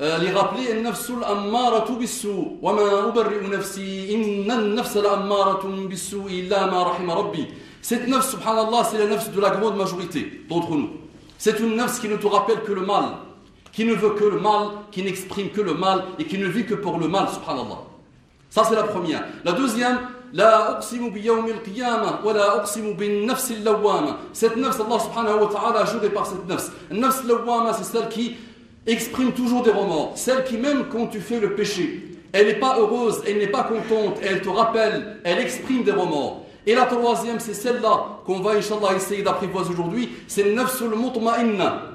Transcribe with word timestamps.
euh, 0.00 0.32
rappeler 0.34 0.70
النفس 0.70 1.10
الأمارة 1.10 1.90
بالسوء 1.98 2.58
وما 2.62 3.08
أبرئ 3.08 3.46
نفسي 3.46 4.14
إن 4.14 4.50
النفس 4.50 4.96
الأمارة 4.96 5.66
بالسوء 5.88 6.30
إلا 6.30 6.66
ما 6.66 6.82
رحم 6.82 7.10
ربي 7.10 7.46
Cette 7.80 8.08
nafs, 8.08 8.30
subhanallah, 8.30 8.84
c'est 8.90 8.98
la 8.98 9.06
nafs 9.06 9.30
de 9.32 9.40
la 9.40 9.50
grande 9.50 9.76
majorité 9.76 10.42
d'entre 10.48 10.72
nous. 10.72 10.90
C'est 11.38 11.58
une 11.60 11.76
nafs 11.76 12.00
qui 12.00 12.08
ne 12.08 12.16
te 12.16 12.26
rappelle 12.26 12.60
que 12.62 12.72
le 12.72 12.82
mal, 12.82 13.04
qui 13.72 13.84
ne 13.84 13.94
veut 13.94 14.10
que 14.10 14.24
le 14.24 14.40
mal, 14.40 14.68
qui 14.90 15.02
n'exprime 15.02 15.50
que 15.50 15.60
le 15.60 15.74
mal 15.74 16.04
et 16.18 16.24
qui 16.24 16.38
ne 16.38 16.48
vit 16.48 16.66
que 16.66 16.74
pour 16.74 16.98
le 16.98 17.08
mal, 17.08 17.28
subhanallah. 17.32 17.78
Ça, 18.50 18.64
c'est 18.68 18.74
la 18.74 18.82
première. 18.82 19.24
La 19.44 19.52
deuxième, 19.52 19.98
لا 20.32 20.70
أقسم 20.70 21.10
بيوم 21.10 21.46
القيامة 21.46 22.18
ولا 22.24 22.56
أقسم 22.56 22.92
بالنفس 22.92 23.52
اللوامة. 23.52 24.16
Cette 24.34 24.56
nafs, 24.56 24.78
Allah 24.80 25.00
subhanahu 25.00 25.40
wa 25.40 25.46
ta'ala 25.46 25.80
a 25.80 25.86
juré 25.86 26.10
par 26.10 26.26
cette 26.26 26.46
nafs. 26.46 26.70
Nafs 26.90 27.24
lawama, 27.24 27.72
c'est 27.72 27.84
celle 27.84 28.08
qui 28.08 28.36
exprime 28.86 29.32
toujours 29.32 29.62
des 29.62 29.70
remords. 29.70 30.12
Celle 30.16 30.44
qui, 30.44 30.56
même 30.56 30.86
quand 30.90 31.08
tu 31.08 31.20
fais 31.20 31.40
le 31.40 31.54
péché, 31.54 32.18
elle 32.32 32.46
n'est 32.46 32.58
pas 32.58 32.78
heureuse, 32.78 33.22
elle 33.26 33.38
n'est 33.38 33.46
pas 33.46 33.64
contente, 33.64 34.18
elle 34.22 34.42
te 34.42 34.48
rappelle, 34.48 35.18
elle 35.24 35.38
exprime 35.38 35.82
des 35.82 35.92
remords. 35.92 36.44
Et 36.66 36.74
la 36.74 36.84
troisième, 36.84 37.40
c'est 37.40 37.54
celle-là 37.54 38.20
qu'on 38.26 38.40
va, 38.40 38.52
Inch'Allah, 38.52 38.94
essayer 38.94 39.22
d'apprivoiser 39.22 39.70
aujourd'hui, 39.70 40.10
c'est 40.26 40.52
nafsul 40.52 40.90
mutma'inna. 40.90 41.92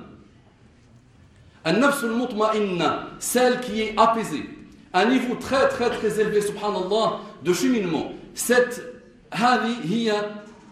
Un 1.66 1.74
nafsul 1.74 2.12
mutma'inna, 2.12 3.10
celle 3.20 3.60
qui 3.62 3.82
est 3.82 3.94
apaisée. 3.98 4.50
Un 4.94 5.06
niveau 5.06 5.36
très 5.36 5.70
très 5.70 5.90
très 5.90 6.20
élevé, 6.20 6.42
subhanallah, 6.42 7.20
de 7.44 7.54
cheminement. 7.54 8.12
Cette 8.34 8.84
hadi 9.32 9.74
hiya 9.88 10.16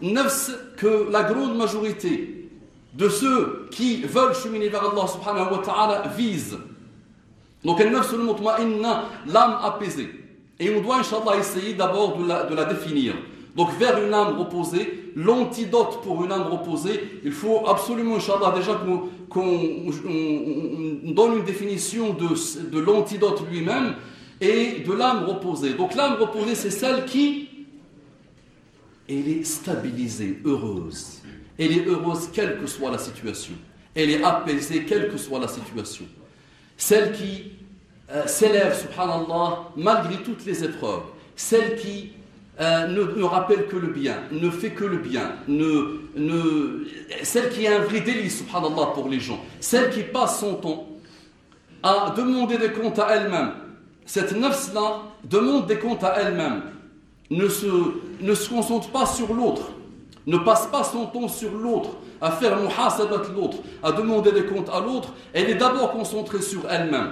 nafs 0.00 0.50
que 0.76 1.08
la 1.10 1.22
grande 1.22 1.56
majorité 1.56 2.41
de 2.94 3.08
ceux 3.08 3.68
qui 3.70 4.02
veulent 4.02 4.34
cheminer 4.34 4.68
vers 4.68 4.84
Allah 4.84 5.06
subhanahu 5.06 5.52
wa 5.52 5.58
ta'ala 5.58 6.08
visent. 6.16 6.58
Donc, 7.64 7.78
l'âme 7.80 9.58
apaisée. 9.62 10.10
Et 10.58 10.74
on 10.74 10.80
doit, 10.80 10.98
inshallah, 10.98 11.38
essayer 11.38 11.74
d'abord 11.74 12.18
de 12.18 12.54
la, 12.54 12.64
définir. 12.64 13.14
Donc, 13.56 13.70
vers 13.78 14.02
une 14.04 14.12
âme 14.12 14.38
reposée, 14.38 15.12
l'antidote 15.16 16.02
pour 16.02 16.24
une 16.24 16.32
âme 16.32 16.48
reposée, 16.50 17.20
il 17.24 17.32
faut 17.32 17.66
absolument, 17.66 18.16
inshallah, 18.16 18.52
déjà 18.54 18.80
qu'on 19.28 19.50
donne 21.12 21.38
une 21.38 21.44
définition 21.44 22.14
de, 22.14 22.78
l'antidote 22.80 23.42
lui-même 23.50 23.94
et 24.40 24.80
de 24.86 24.92
l'âme 24.92 25.24
reposée. 25.24 25.74
Donc, 25.74 25.94
l'âme 25.94 26.16
reposée, 26.20 26.54
c'est 26.54 26.70
celle 26.70 27.06
qui 27.06 27.48
est 29.08 29.44
stabilisée, 29.44 30.40
heureuse. 30.44 31.21
Elle 31.58 31.72
est 31.72 31.86
heureuse 31.86 32.28
quelle 32.32 32.58
que 32.58 32.66
soit 32.66 32.90
la 32.90 32.98
situation. 32.98 33.54
Elle 33.94 34.10
est 34.10 34.22
apaisée 34.22 34.84
quelle 34.84 35.08
que 35.10 35.18
soit 35.18 35.38
la 35.38 35.48
situation. 35.48 36.06
Celle 36.76 37.12
qui 37.12 37.52
euh, 38.10 38.26
s'élève, 38.26 38.78
subhanallah, 38.78 39.70
malgré 39.76 40.16
toutes 40.22 40.44
les 40.46 40.64
épreuves. 40.64 41.02
Celle 41.36 41.76
qui 41.76 42.12
euh, 42.60 42.86
ne, 42.86 43.22
rappelle 43.22 43.66
que 43.66 43.76
le 43.76 43.88
bien, 43.88 44.16
ne 44.30 44.50
fait 44.50 44.70
que 44.70 44.84
le 44.84 44.98
bien. 44.98 45.36
Celle 47.22 47.50
qui 47.50 47.64
est 47.64 47.74
un 47.74 47.80
vrai 47.80 48.00
délice, 48.00 48.38
subhanallah, 48.38 48.86
pour 48.94 49.08
les 49.08 49.20
gens. 49.20 49.40
Celle 49.60 49.90
qui 49.90 50.02
passe 50.02 50.40
son 50.40 50.54
temps 50.54 50.88
à 51.82 52.14
demander 52.16 52.58
des 52.58 52.72
comptes 52.72 52.98
à 52.98 53.16
elle-même. 53.16 53.52
Cette 54.06 54.36
nafs-là 54.36 55.02
demande 55.24 55.66
des 55.66 55.78
comptes 55.78 56.04
à 56.04 56.14
elle-même. 56.20 56.62
Ne 57.30 57.48
se 57.48 58.48
concentre 58.48 58.90
pas 58.90 59.06
sur 59.06 59.32
l'autre 59.32 59.70
ne 60.27 60.37
passe 60.37 60.67
pas 60.67 60.83
son 60.83 61.05
temps 61.05 61.27
sur 61.27 61.51
l'autre, 61.51 61.91
à 62.21 62.31
faire 62.31 62.57
muhasabat 62.59 63.23
l'autre, 63.33 63.57
à 63.81 63.91
demander 63.93 64.31
des 64.31 64.45
comptes 64.45 64.69
à 64.69 64.81
l'autre. 64.81 65.09
Elle 65.33 65.49
est 65.49 65.55
d'abord 65.55 65.91
concentrée 65.91 66.41
sur 66.41 66.69
elle-même. 66.69 67.11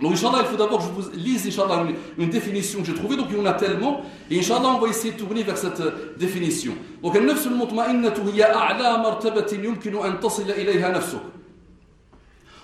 Donc, 0.00 0.12
Inch'Allah, 0.14 0.38
il 0.40 0.46
faut 0.46 0.56
d'abord 0.56 0.78
que 0.78 0.84
je 0.84 0.88
vous 0.90 1.10
lise, 1.14 1.46
Inch'Allah, 1.46 1.84
une, 2.18 2.30
définition 2.30 2.80
que 2.80 2.86
j'ai 2.86 2.94
trouvée. 2.94 3.16
Donc, 3.16 3.26
il 3.30 3.36
y 3.36 3.40
en 3.40 3.46
a 3.46 3.52
tellement. 3.52 4.00
Et 4.30 4.38
Inch'Allah, 4.38 4.70
on 4.76 4.78
va 4.78 4.88
essayer 4.88 5.12
de 5.12 5.18
tourner 5.18 5.42
vers 5.44 5.56
cette 5.56 5.80
euh, 5.80 6.14
définition. 6.18 6.72
Donc, 7.02 7.16
النفس 7.16 7.46
المطمئنة 7.46 8.14
هي 8.34 8.54
أعلى 8.54 8.98
مرتبة 8.98 9.46
يمكن 9.52 9.96
أن 10.04 10.20
تصل 10.20 10.50
إليها 10.50 10.90
نفسك. 10.90 11.20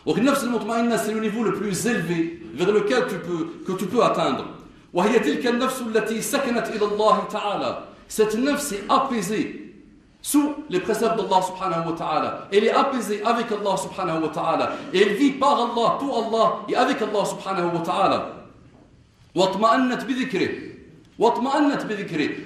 Donc, 0.07 0.19
النفس 0.19 0.45
المطمئنة, 0.45 0.97
c'est 0.97 1.13
le 1.13 1.21
niveau 1.21 1.45
le 1.45 1.53
plus 1.53 1.87
élevé 1.87 2.43
vers 2.55 2.73
lequel 2.73 3.07
tu 3.07 3.17
peux, 3.17 3.47
que 3.67 3.79
tu 3.79 3.87
peux 3.87 4.03
atteindre. 4.03 4.47
وهي 4.93 5.19
تلك 5.19 5.47
النفس 5.47 5.83
التي 5.83 6.23
سكنت 6.23 6.69
إلى 6.69 6.85
الله 6.85 7.25
تعالى 7.31 7.85
Cette 8.16 8.36
nefs 8.36 8.72
est 8.72 8.84
apaisée 8.90 9.74
sous 10.22 10.54
les 10.70 10.80
préceptes 10.80 11.16
d'Allah 11.18 11.42
subhanahu 11.42 11.90
wa 11.90 11.96
ta'ala. 11.98 12.48
Elle 12.52 12.66
est 12.66 12.72
apaisée 12.72 13.24
avec 13.24 13.52
Allah 13.52 13.76
subhanahu 13.76 14.22
wa 14.22 14.30
ta'ala. 14.30 14.74
Et 14.94 15.02
elle 15.02 15.16
vit 15.16 15.32
par 15.32 15.60
Allah, 15.60 15.98
pour 16.00 16.24
Allah 16.24 16.60
et 16.70 16.76
avec 16.76 17.02
Allah 17.02 17.26
subhanahu 17.26 17.74
wa 17.74 17.80
ta'ala. 17.80 18.30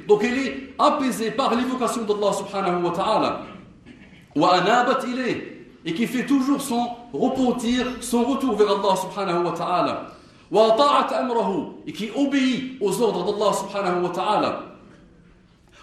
Donc 0.07 0.23
elle 0.23 0.37
est 0.37 0.73
apaisée 0.79 1.31
par 1.31 1.53
l'évocation 1.53 2.03
d'Allah 2.03 2.31
subhanahu 2.31 2.83
wa 2.83 2.91
ta'ala. 2.91 3.41
Et 5.83 5.93
qui 5.93 6.07
fait 6.07 6.25
toujours 6.25 6.61
son 6.61 6.91
repentir, 7.11 7.87
son 7.99 8.23
retour 8.23 8.55
vers 8.55 8.69
Allah 8.69 8.95
subhanahu 8.95 9.43
wa 9.43 9.51
ta'ala. 9.51 10.11
Et 11.85 11.91
qui 11.91 12.09
obéit 12.15 12.77
aux 12.79 13.01
ordres 13.01 13.33
d'Allah 13.33 13.51
subhanahu 13.51 14.03
wa 14.03 14.09
ta'ala. 14.11 14.66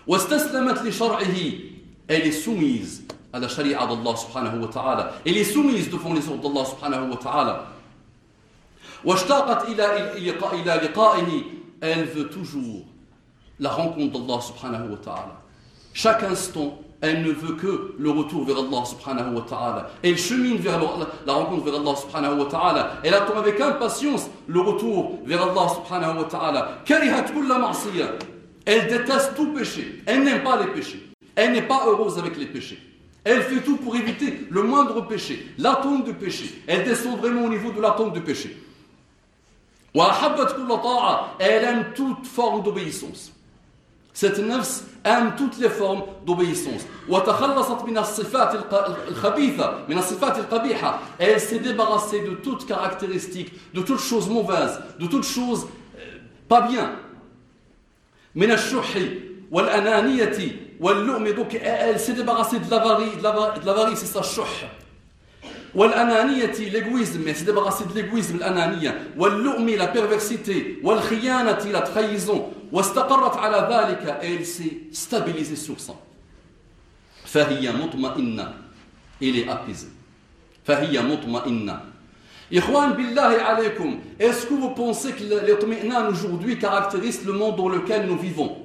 واستسلمت 0.06 0.82
لشرعه 0.82 1.36
elle 2.08 2.26
est 2.26 2.32
soumise 2.32 3.04
à 3.32 3.38
la 3.38 3.48
charia 3.48 3.78
d'Allah 3.86 4.16
subhanahu 4.16 4.60
wa 4.60 4.68
ta'ala 4.68 5.12
elle 5.26 5.36
est 5.36 5.44
soumise 5.44 5.90
devant 5.90 6.12
les 6.12 6.28
ordres 6.28 6.48
d'Allah 6.48 6.64
subhanahu 6.66 7.10
wa 7.10 7.16
ta'ala 7.16 7.66
واشتاقت 9.04 9.68
إلى 9.68 10.12
إلى 10.16 10.88
لقائه 10.88 11.42
elle 11.80 12.04
veut 12.04 12.28
toujours 12.28 12.84
la 13.60 13.70
rencontre 13.70 14.18
d'Allah 14.18 14.40
subhanahu 14.40 14.90
wa 14.90 14.96
ta'ala 14.96 15.40
chaque 15.94 16.22
instant 16.22 16.78
elle 17.04 17.22
ne 17.22 17.32
veut 17.32 17.54
que 17.56 17.94
le 17.98 18.10
retour 18.10 18.46
vers 18.46 18.56
Allah 18.56 18.82
subhanahu 18.86 19.34
wa 19.34 19.42
ta'ala. 19.42 19.90
Elle 20.02 20.16
chemine 20.16 20.56
vers 20.56 20.80
la 21.26 21.32
rencontre 21.34 21.64
vers 21.64 21.74
Allah 21.74 21.96
subhanahu 21.96 22.38
wa 22.38 22.44
ta'ala. 22.46 22.92
Elle 23.04 23.12
attend 23.12 23.36
avec 23.36 23.60
impatience 23.60 24.30
le 24.46 24.60
retour 24.60 25.18
vers 25.26 25.42
Allah 25.42 25.68
subhanahu 25.68 26.18
wa 26.18 26.24
ta'ala. 26.24 26.78
كرهت 26.88 27.34
كل 27.34 27.48
معصية 27.60 28.18
elle 28.64 28.88
déteste 28.88 29.34
tout 29.36 29.52
péché. 29.52 30.02
Elle 30.06 30.24
n'aime 30.24 30.42
pas 30.42 30.60
les 30.60 30.68
péchés. 30.72 31.10
Elle 31.34 31.52
n'est 31.52 31.62
pas 31.62 31.84
heureuse 31.86 32.18
avec 32.18 32.36
les 32.36 32.46
péchés. 32.46 32.78
Elle 33.24 33.42
fait 33.42 33.62
tout 33.62 33.76
pour 33.76 33.96
éviter 33.96 34.46
le 34.50 34.62
moindre 34.62 35.06
péché, 35.06 35.46
l'atome 35.58 36.04
du 36.04 36.12
péché. 36.12 36.62
Elle 36.66 36.84
descend 36.84 37.18
vraiment 37.18 37.44
au 37.44 37.48
niveau 37.48 37.72
de 37.72 37.80
l'atome 37.80 38.12
du 38.12 38.20
péché. 38.20 38.56
Elle 41.38 41.64
aime 41.64 41.84
toute 41.94 42.26
forme 42.26 42.62
d'obéissance. 42.62 43.32
Cette 44.12 44.38
nefs 44.38 44.82
aime 45.04 45.34
toutes 45.36 45.58
les 45.58 45.68
formes 45.68 46.02
d'obéissance. 46.26 46.82
Elle 51.18 51.40
s'est 51.40 51.58
débarrassée 51.58 52.20
de 52.20 52.34
toutes 52.34 52.66
caractéristiques, 52.66 53.52
de 53.72 53.82
toutes 53.82 53.98
choses 54.00 54.28
mauvaises, 54.28 54.80
de 55.00 55.06
toutes 55.06 55.24
choses 55.24 55.66
euh, 55.98 56.18
pas 56.48 56.60
bien. 56.62 56.92
من 58.34 58.50
الشح 58.52 58.94
والأنانية 59.50 60.60
واللؤم 60.80 61.28
دوك 61.28 61.54
آه، 61.54 61.68
آه، 61.68 61.96
سيدي 61.96 62.22
باغا 62.22 62.42
سيد 62.42 62.70
لافاري 62.70 63.10
لافاري 63.64 63.96
سي 63.96 64.06
سا 64.06 64.20
الشح. 64.20 64.72
والأنانية 65.74 66.46
ليغويزم 66.46 67.32
سيدي 67.32 67.52
باغا 67.52 67.70
سيد 67.70 67.92
ليغويزم 67.92 68.36
الأنانية. 68.36 69.08
واللؤم 69.16 69.70
لا 69.70 69.92
بيرفيرسيتي 69.92 70.76
والخيانة 70.82 71.58
لا 71.58 71.80
تخيزون 71.80 72.52
واستقرت 72.72 73.36
على 73.36 73.58
ذلك 73.72 74.24
إل 74.24 74.46
سي 74.46 74.82
ستابيليزي 74.92 75.56
سور 75.56 75.78
سا 75.78 75.94
فهي 77.24 77.72
مطمئنة 77.72 78.54
إلي 79.22 79.52
أبيزي 79.52 79.88
فهي 80.64 81.02
مطمئنة. 81.02 81.93
Est-ce 82.50 84.46
que 84.46 84.54
vous 84.54 84.70
pensez 84.70 85.12
que 85.12 85.22
l'itmi'nan 85.22 86.08
aujourd'hui 86.10 86.58
caractérise 86.58 87.24
le 87.24 87.32
monde 87.32 87.56
dans 87.56 87.68
lequel 87.68 88.06
nous 88.06 88.18
vivons? 88.18 88.56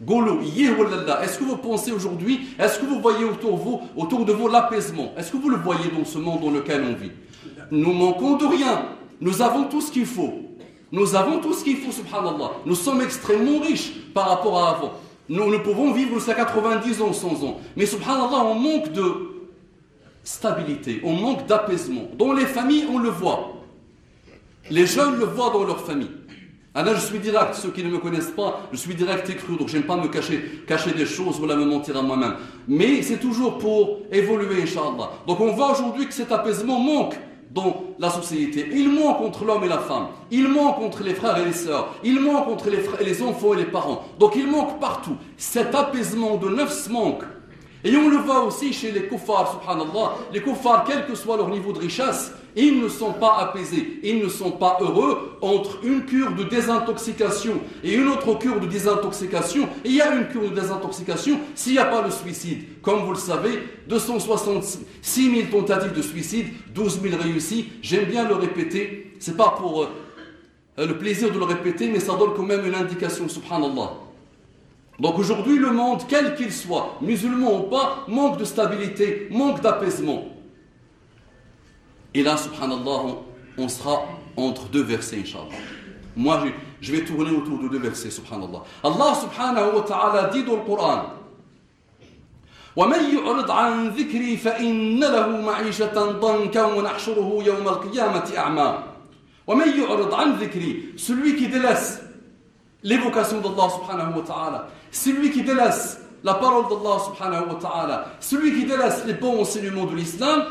Est-ce 0.00 1.38
que 1.38 1.44
vous 1.44 1.56
pensez 1.56 1.90
aujourd'hui, 1.90 2.48
est-ce 2.58 2.78
que 2.78 2.86
vous 2.86 3.00
voyez 3.00 3.24
autour 3.24 3.58
de 3.58 3.62
vous, 3.62 3.80
autour 3.96 4.24
de 4.24 4.32
vous 4.32 4.46
l'apaisement? 4.48 5.12
Est-ce 5.16 5.32
que 5.32 5.36
vous 5.36 5.50
le 5.50 5.56
voyez 5.56 5.90
dans 5.96 6.04
ce 6.04 6.18
monde 6.18 6.40
dans 6.40 6.50
lequel 6.50 6.84
on 6.84 6.94
vit? 6.94 7.10
Nous 7.70 7.92
manquons 7.92 8.36
de 8.36 8.46
rien. 8.46 8.82
Nous 9.20 9.42
avons 9.42 9.64
tout 9.64 9.80
ce 9.80 9.90
qu'il 9.90 10.06
faut. 10.06 10.34
Nous 10.92 11.16
avons 11.16 11.40
tout 11.40 11.52
ce 11.52 11.64
qu'il 11.64 11.76
faut, 11.78 11.90
subhanallah. 11.90 12.52
Nous 12.64 12.76
sommes 12.76 13.00
extrêmement 13.02 13.58
riches 13.60 13.92
par 14.14 14.28
rapport 14.28 14.58
à 14.64 14.70
avant. 14.70 14.92
Nous, 15.28 15.50
nous 15.50 15.58
pouvons 15.58 15.92
vivre 15.92 16.14
jusqu'à 16.14 16.34
90 16.34 17.02
ans, 17.02 17.12
100 17.12 17.28
ans. 17.44 17.60
Mais 17.76 17.84
subhanallah, 17.84 18.44
on 18.44 18.54
manque 18.54 18.92
de 18.92 19.02
stabilité, 20.28 21.00
on 21.04 21.14
manque 21.14 21.46
d'apaisement. 21.46 22.02
Dans 22.18 22.34
les 22.34 22.44
familles, 22.44 22.84
on 22.92 22.98
le 22.98 23.08
voit. 23.08 23.54
Les 24.70 24.86
jeunes 24.86 25.18
le 25.18 25.24
voient 25.24 25.50
dans 25.50 25.64
leur 25.64 25.80
famille. 25.80 26.10
Alors 26.74 26.92
ah, 26.94 27.00
je 27.00 27.06
suis 27.06 27.18
direct, 27.18 27.54
ceux 27.54 27.70
qui 27.70 27.82
ne 27.82 27.88
me 27.88 27.98
connaissent 27.98 28.34
pas, 28.36 28.60
je 28.70 28.76
suis 28.76 28.94
direct 28.94 29.28
et 29.30 29.36
cru, 29.36 29.56
donc 29.56 29.68
j'aime 29.68 29.84
pas 29.84 29.96
me 29.96 30.06
cacher, 30.06 30.62
cacher 30.66 30.92
des 30.92 31.06
choses 31.06 31.40
ou 31.40 31.46
me 31.46 31.64
mentir 31.64 31.96
à 31.96 32.02
moi-même. 32.02 32.34
Mais 32.68 33.00
c'est 33.00 33.16
toujours 33.16 33.56
pour 33.56 34.00
évoluer, 34.12 34.62
Inch'Allah. 34.62 35.10
Donc 35.26 35.40
on 35.40 35.52
voit 35.52 35.72
aujourd'hui 35.72 36.06
que 36.06 36.12
cet 36.12 36.30
apaisement 36.30 36.78
manque 36.78 37.18
dans 37.50 37.84
la 37.98 38.10
société. 38.10 38.68
Il 38.70 38.90
manque 38.90 39.22
entre 39.22 39.46
l'homme 39.46 39.64
et 39.64 39.68
la 39.68 39.78
femme. 39.78 40.08
Il 40.30 40.46
manque 40.48 40.78
entre 40.78 41.02
les 41.02 41.14
frères 41.14 41.38
et 41.38 41.46
les 41.46 41.54
sœurs. 41.54 41.94
Il 42.04 42.20
manque 42.20 42.48
entre 42.48 42.68
les, 42.68 42.80
les 43.02 43.22
enfants 43.22 43.54
et 43.54 43.56
les 43.56 43.64
parents. 43.64 44.04
Donc 44.20 44.36
il 44.36 44.46
manque 44.46 44.78
partout. 44.78 45.16
Cet 45.38 45.74
apaisement 45.74 46.36
de 46.36 46.50
neuf 46.50 46.90
manque. 46.90 47.24
Et 47.84 47.96
on 47.96 48.08
le 48.08 48.16
voit 48.16 48.44
aussi 48.44 48.72
chez 48.72 48.90
les 48.90 49.06
kuffars, 49.06 49.52
subhanallah. 49.52 50.16
Les 50.32 50.42
kuffars, 50.42 50.84
quel 50.86 51.06
que 51.06 51.14
soit 51.14 51.36
leur 51.36 51.48
niveau 51.48 51.72
de 51.72 51.78
richesse, 51.78 52.32
ils 52.56 52.80
ne 52.80 52.88
sont 52.88 53.12
pas 53.12 53.36
apaisés, 53.38 54.00
ils 54.02 54.18
ne 54.18 54.28
sont 54.28 54.50
pas 54.50 54.78
heureux 54.80 55.38
entre 55.40 55.78
une 55.84 56.04
cure 56.04 56.34
de 56.34 56.42
désintoxication 56.42 57.60
et 57.84 57.94
une 57.94 58.08
autre 58.08 58.36
cure 58.36 58.58
de 58.58 58.66
désintoxication. 58.66 59.68
il 59.84 59.94
y 59.94 60.00
a 60.00 60.12
une 60.12 60.26
cure 60.26 60.50
de 60.50 60.60
désintoxication 60.60 61.38
s'il 61.54 61.74
n'y 61.74 61.78
a 61.78 61.84
pas 61.84 62.02
le 62.02 62.10
suicide. 62.10 62.64
Comme 62.82 63.04
vous 63.04 63.12
le 63.12 63.18
savez, 63.18 63.62
266 63.88 65.46
000 65.48 65.48
tentatives 65.52 65.92
de 65.92 66.02
suicide, 66.02 66.48
12 66.74 67.00
000 67.00 67.22
réussis. 67.22 67.68
J'aime 67.80 68.06
bien 68.06 68.26
le 68.26 68.34
répéter. 68.34 69.14
C'est 69.20 69.36
pas 69.36 69.54
pour 69.56 69.84
euh, 69.84 70.86
le 70.86 70.98
plaisir 70.98 71.30
de 71.32 71.38
le 71.38 71.44
répéter, 71.44 71.88
mais 71.88 72.00
ça 72.00 72.16
donne 72.16 72.30
quand 72.36 72.42
même 72.42 72.66
une 72.66 72.74
indication, 72.74 73.28
subhanallah. 73.28 74.07
Donc 74.99 75.17
aujourd'hui, 75.17 75.57
le 75.57 75.71
monde, 75.71 76.01
quel 76.07 76.35
qu'il 76.35 76.51
soit, 76.51 76.97
musulman 77.01 77.59
ou 77.59 77.63
pas, 77.63 78.05
manque 78.07 78.37
de 78.37 78.45
stabilité, 78.45 79.27
manque 79.31 79.61
d'apaisement. 79.61 80.25
Et 82.13 82.21
là, 82.21 82.37
subhanallah, 82.37 83.15
on, 83.57 83.67
sera 83.67 84.03
entre 84.37 84.69
deux 84.69 84.83
versets, 84.83 85.19
inshallah. 85.21 85.55
Moi, 86.15 86.43
je, 86.79 86.91
vais 86.91 87.03
tourner 87.03 87.31
autour 87.31 87.57
de 87.57 87.69
deux 87.69 87.79
versets, 87.79 88.11
subhanallah. 88.11 88.63
Allah 88.83 89.15
subhanahu 89.19 89.75
wa 89.75 89.81
ta'ala 89.81 90.29
dit 90.29 90.43
dans 90.43 90.55
le 90.55 90.61
Coran 90.61 91.03
ومن 92.75 93.15
يعرض 93.15 93.51
عن 93.51 93.89
ذكري 93.89 94.37
فإن 94.37 94.99
له 94.99 95.41
معيشة 95.41 96.11
ضنكا 96.11 96.65
ونحشره 96.65 97.43
يوم 97.45 97.67
القيامة 97.67 98.37
أعمى 98.37 98.79
ومن 99.47 99.67
يعرض 99.79 100.13
عن 100.13 100.33
ذكري 100.41 100.97
celui 100.97 101.35
qui 101.35 101.47
délaisse 101.47 102.01
l'évocation 102.81 103.41
d'Allah 103.41 103.69
subhanahu 103.69 104.17
wa 104.17 104.23
ta'ala 104.25 104.67
celui 104.90 105.30
qui 105.30 105.42
délaisse 105.42 106.00
la 106.24 106.34
parole 106.34 106.64
d'Allah 106.64 106.98
subhanahu 107.04 107.48
wa 107.48 107.54
ta'ala, 107.60 108.06
celui 108.20 108.52
qui 108.52 108.64
délaisse 108.64 109.04
les 109.06 109.14
bons 109.14 109.40
enseignements 109.40 109.84
de 109.84 109.94
l'islam, 109.94 110.44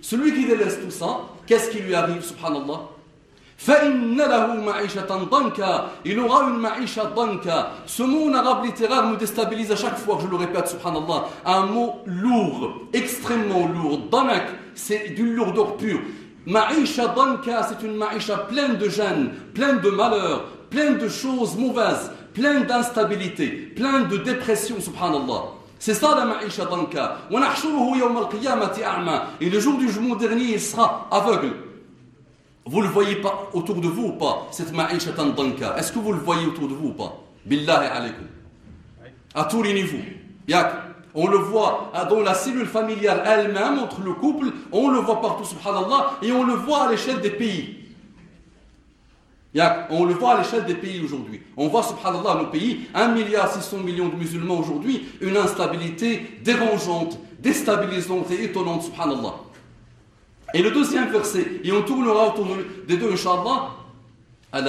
celui 0.00 0.34
qui 0.34 0.44
délaisse 0.46 0.80
tout 0.82 0.90
ça, 0.90 1.20
qu'est-ce 1.46 1.70
qui 1.70 1.78
lui 1.78 1.94
arrive, 1.94 2.22
subhanallah? 2.22 2.80
Il 6.04 6.20
aura 6.20 6.42
une 6.42 6.58
maïcha 6.58 7.06
danka. 7.06 7.70
Ce 7.86 8.02
mot 8.02 8.28
en 8.28 8.34
arabe 8.34 8.66
littéraire 8.66 9.06
me 9.06 9.16
déstabilise 9.16 9.72
à 9.72 9.76
chaque 9.76 9.96
fois 9.96 10.18
je 10.20 10.26
le 10.28 10.36
répète, 10.36 10.68
subhanallah. 10.68 11.24
Un 11.46 11.62
mot 11.62 11.94
lourd, 12.04 12.82
extrêmement 12.92 13.66
lourd. 13.66 14.00
Danak, 14.12 14.44
c'est 14.74 15.14
d'une 15.14 15.34
lourdeur 15.34 15.78
pure. 15.78 16.00
Maïcha 16.44 17.08
danka, 17.08 17.62
c'est 17.62 17.82
une 17.86 17.96
maïcha 17.96 18.36
pleine 18.36 18.76
de 18.76 18.88
gêne, 18.90 19.30
pleine 19.54 19.80
de 19.80 19.90
malheur, 19.90 20.44
pleine 20.68 20.98
de 20.98 21.08
choses 21.08 21.56
mauvaises 21.56 22.10
plein 22.36 22.60
d'instabilité, 22.60 23.48
plein 23.48 24.00
de 24.00 24.18
dépression, 24.18 24.76
subhanallah. 24.78 25.44
C'est 25.78 25.94
ça 25.94 26.14
la 26.14 26.26
ma'isha 26.26 26.66
danka. 26.66 27.16
Et 29.40 29.48
le 29.48 29.58
jour 29.58 29.78
du 29.78 29.88
jugement 29.88 30.16
dernier, 30.16 30.52
il 30.52 30.60
sera 30.60 31.08
aveugle. 31.10 31.54
Vous 32.66 32.82
le 32.82 32.88
voyez 32.88 33.16
pas 33.16 33.48
autour 33.54 33.76
de 33.76 33.88
vous 33.88 34.08
ou 34.08 34.12
pas, 34.12 34.48
cette 34.50 34.74
ma'isha 34.74 35.12
danka? 35.12 35.76
Est-ce 35.78 35.92
que 35.92 35.98
vous 35.98 36.12
le 36.12 36.18
voyez 36.18 36.46
autour 36.46 36.68
de 36.68 36.74
vous 36.74 36.88
ou 36.88 36.92
pas? 36.92 37.16
Billahi 37.46 37.86
alaykum. 37.86 38.26
À 39.34 39.44
tous 39.44 39.62
les 39.62 39.72
niveaux. 39.72 40.04
On 41.14 41.28
le 41.28 41.38
voit 41.38 41.90
dans 42.10 42.20
la 42.20 42.34
cellule 42.34 42.66
familiale 42.66 43.22
elle-même, 43.24 43.78
entre 43.78 44.02
le 44.02 44.12
couple, 44.12 44.48
on 44.72 44.90
le 44.90 44.98
voit 44.98 45.22
partout, 45.22 45.44
subhanallah, 45.44 46.18
et 46.20 46.30
on 46.32 46.44
le 46.44 46.52
voit 46.52 46.82
à 46.82 46.90
l'échelle 46.90 47.22
des 47.22 47.30
pays. 47.30 47.85
On 49.89 50.05
le 50.05 50.13
voit 50.13 50.35
à 50.35 50.37
l'échelle 50.41 50.65
des 50.65 50.75
pays 50.75 51.01
aujourd'hui. 51.03 51.41
On 51.57 51.67
voit, 51.67 51.83
subhanallah, 51.83 52.35
nos 52.41 52.47
pays, 52.47 52.87
1 52.93 53.09
milliard 53.09 53.51
600 53.51 53.77
millions 53.79 54.07
de 54.09 54.15
musulmans 54.15 54.59
aujourd'hui, 54.59 55.07
une 55.19 55.35
instabilité 55.35 56.39
dérangeante, 56.43 57.19
déstabilisante 57.39 58.31
et 58.31 58.45
étonnante, 58.45 58.83
subhanallah. 58.83 59.35
Et 60.53 60.61
le 60.61 60.71
deuxième 60.71 61.09
verset, 61.09 61.61
et 61.63 61.71
on 61.71 61.81
tournera 61.81 62.27
autour 62.27 62.47
des 62.87 62.97
deux, 62.97 63.11
inshallah, 63.11 63.71
à 64.53 64.61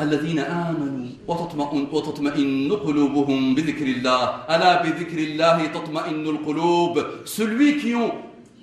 الذين 0.00 0.38
آمنوا 0.38 1.08
وتطمئن, 1.28 1.86
وتطمئن 1.92 2.72
قلوبهم 2.72 3.54
بذكر 3.54 3.86
الله 3.86 4.24
ألا 4.50 4.82
بذكر 4.82 5.18
الله 5.18 5.66
تطمئن 5.66 6.26
القلوب 6.26 7.04
celui 7.26 7.76
qui 7.76 7.94
ont 7.94 8.12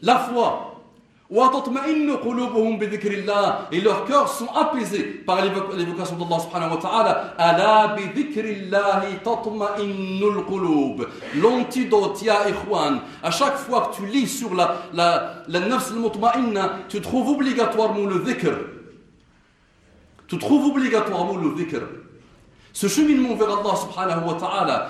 la 0.01 0.17
foi 0.17 0.70
et 3.72 3.80
leurs 3.80 4.04
cœurs 4.04 4.28
sont 4.28 4.48
apaisés 4.54 5.02
par 5.24 5.42
l'évocation 5.42 6.16
d'Allah 6.16 6.40
subhanahu 6.40 6.70
wa 6.72 6.76
ta'ala. 6.76 7.34
Ala 7.38 7.96
L'antidote, 11.40 12.22
ya 12.22 12.48
ikhwan. 12.48 13.00
À 13.22 13.30
chaque 13.30 13.56
fois 13.56 13.90
que 13.90 13.96
tu 13.96 14.06
lis 14.06 14.26
sur 14.26 14.54
la, 14.54 14.82
la, 14.92 15.44
la 15.48 15.60
nafs 15.60 15.92
tu 16.88 17.00
trouves 17.00 17.30
obligatoirement 17.30 18.06
le 18.06 18.18
dhikr. 18.18 18.50
Tu 20.28 20.36
trouves 20.38 20.66
obligatoirement 20.66 21.36
le 21.36 21.54
dhikr. 21.54 21.80
Ce 22.72 22.86
cheminement 22.86 23.34
vers 23.34 23.48
Allah 23.48 23.76
subhanahu 23.76 24.28
wa 24.28 24.34
ta'ala, 24.34 24.88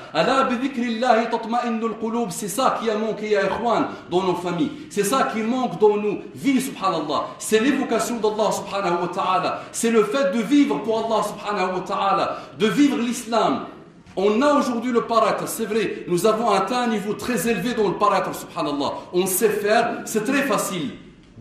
c'est 2.30 2.48
ça 2.48 2.78
qui 2.80 2.88
a 2.88 2.96
manqué 2.96 3.36
à 3.36 3.46
Ikhwan 3.46 3.86
dans 4.08 4.22
nos 4.22 4.34
familles. 4.36 4.70
C'est 4.88 5.02
ça 5.02 5.28
qui 5.32 5.42
manque 5.42 5.80
dans 5.80 5.96
nos 5.96 6.18
vies, 6.34 6.60
subhanallah. 6.60 7.26
C'est 7.38 7.58
l'évocation 7.58 8.18
d'Allah 8.18 8.52
subhanahu 8.52 9.02
wa 9.02 9.08
ta'ala. 9.08 9.62
C'est 9.72 9.90
le 9.90 10.04
fait 10.04 10.30
de 10.32 10.42
vivre 10.42 10.80
pour 10.82 10.98
Allah 10.98 11.24
subhanahu 11.24 11.74
wa 11.74 11.80
ta'ala, 11.80 12.36
de 12.56 12.66
vivre 12.68 12.98
l'islam. 12.98 13.66
On 14.14 14.40
a 14.42 14.52
aujourd'hui 14.54 14.92
le 14.92 15.02
paraître, 15.02 15.48
c'est 15.48 15.64
vrai, 15.64 16.04
nous 16.06 16.26
avons 16.26 16.50
atteint 16.50 16.82
un 16.82 16.88
niveau 16.88 17.14
très 17.14 17.48
élevé 17.48 17.74
dans 17.74 17.88
le 17.88 17.94
paraître, 17.94 18.34
subhanallah. 18.34 18.92
On 19.12 19.26
sait 19.26 19.48
faire, 19.48 20.02
c'est 20.04 20.24
très 20.24 20.42
facile 20.42 20.90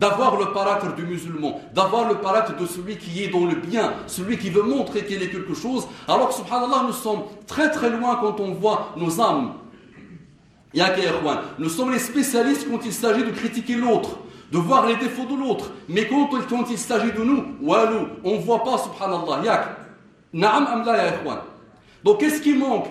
d'avoir 0.02 0.36
le 0.36 0.46
paraître 0.46 0.96
du 0.96 1.04
musulman, 1.04 1.60
d'avoir 1.72 2.08
le 2.08 2.16
paraître 2.16 2.56
de 2.56 2.66
celui 2.66 2.96
qui 2.96 3.22
est 3.22 3.28
dans 3.28 3.46
le 3.46 3.54
bien, 3.54 3.92
celui 4.08 4.36
qui 4.36 4.50
veut 4.50 4.64
montrer 4.64 5.04
qu'il 5.04 5.22
est 5.22 5.28
quelque 5.28 5.54
chose, 5.54 5.86
alors 6.08 6.32
subhanallah, 6.32 6.82
nous 6.88 6.92
sommes 6.92 7.22
très 7.46 7.70
très 7.70 7.88
loin 7.88 8.18
quand 8.20 8.40
on 8.40 8.52
voit 8.52 8.88
nos 8.96 9.20
âmes. 9.20 9.52
Nous 11.56 11.68
sommes 11.68 11.92
les 11.92 12.00
spécialistes 12.00 12.66
quand 12.68 12.84
il 12.84 12.92
s'agit 12.92 13.22
de 13.22 13.30
critiquer 13.30 13.76
l'autre, 13.76 14.18
de 14.50 14.58
voir 14.58 14.86
les 14.86 14.96
défauts 14.96 15.26
de 15.26 15.38
l'autre. 15.38 15.70
Mais 15.88 16.08
quand, 16.08 16.30
il 16.68 16.78
s'agit 16.78 17.12
de 17.12 17.22
nous, 17.22 17.44
on 18.24 18.32
ne 18.32 18.40
voit 18.40 18.64
pas, 18.64 18.78
subhanallah. 18.78 19.76
Naam 20.32 20.66
am 20.66 20.84
la 20.84 20.96
ya 20.96 21.12
Donc 22.02 22.18
qu'est-ce 22.18 22.42
qui 22.42 22.54
manque? 22.54 22.86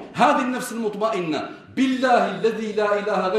Billahi 1.75 2.39
alladhi 2.39 2.74
la 2.74 3.32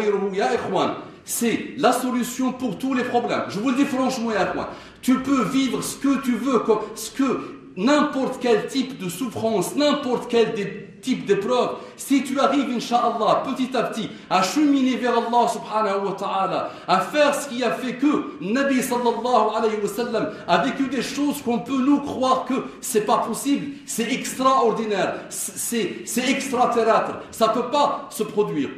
c'est 1.24 1.74
la 1.78 1.92
solution 1.92 2.52
pour 2.52 2.78
tous 2.78 2.94
les 2.94 3.04
problèmes. 3.04 3.44
Je 3.48 3.58
vous 3.58 3.70
le 3.70 3.76
dis 3.76 3.84
franchement 3.84 4.32
et 4.32 4.36
à 4.36 4.52
moi. 4.54 4.70
Tu 5.02 5.18
peux 5.18 5.44
vivre 5.44 5.82
ce 5.82 5.96
que 5.96 6.22
tu 6.22 6.32
veux, 6.36 6.62
ce 6.94 7.10
que 7.10 7.40
n'importe 7.76 8.38
quel 8.40 8.66
type 8.68 8.98
de 8.98 9.08
souffrance, 9.08 9.74
n'importe 9.74 10.28
quel 10.28 10.54
type 11.00 11.26
d'épreuve, 11.26 11.70
si 11.96 12.22
tu 12.22 12.38
arrives, 12.38 12.70
Inch'Allah, 12.76 13.42
petit 13.44 13.76
à 13.76 13.82
petit, 13.82 14.08
à 14.30 14.42
cheminer 14.42 14.96
vers 14.96 15.14
Allah 15.14 15.48
subhanahu 15.48 16.06
wa 16.06 16.12
ta'ala, 16.12 16.70
à 16.86 17.00
faire 17.00 17.34
ce 17.34 17.48
qui 17.48 17.64
a 17.64 17.72
fait 17.72 17.94
que 17.94 18.36
Nabi 18.40 18.80
sallallahu 18.82 19.56
alayhi 19.56 19.80
wa 19.82 19.88
sallam 19.88 20.30
a 20.46 20.58
vécu 20.58 20.88
des 20.88 21.02
choses 21.02 21.42
qu'on 21.42 21.58
peut 21.58 21.82
nous 21.84 22.00
croire 22.00 22.44
que 22.44 22.54
c'est 22.80 23.04
pas 23.04 23.18
possible, 23.18 23.78
c'est 23.84 24.12
extraordinaire, 24.12 25.14
c'est 25.28 26.30
extraterrestre, 26.30 27.14
ça 27.32 27.48
peut 27.48 27.70
pas 27.70 28.06
se 28.10 28.22
produire. 28.22 28.68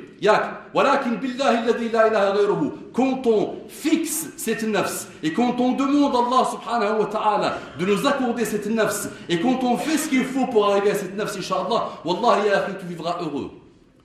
Quand 2.94 3.26
on 3.26 3.54
fixe 3.68 4.28
cette 4.36 4.62
nafs 4.62 5.08
et 5.22 5.32
quand 5.32 5.60
on 5.60 5.72
demande 5.72 6.13
à 6.14 6.26
Allah 6.26 6.50
subhanahu 6.50 7.00
wa 7.00 7.06
ta'ala 7.06 7.58
de 7.78 7.86
nous 7.86 8.06
accorder 8.06 8.44
cette 8.44 8.66
nafs 8.66 9.08
et 9.28 9.40
quand 9.40 9.62
on 9.62 9.76
fait 9.76 9.98
ce 9.98 10.08
qu'il 10.08 10.24
faut 10.24 10.46
pour 10.46 10.70
arriver 10.70 10.90
à 10.90 10.94
cette 10.94 11.16
nafs, 11.16 11.36
inshallah, 11.36 11.88
Wallah, 12.04 12.66
tu 12.80 12.86
vivras 12.86 13.18
heureux, 13.20 13.50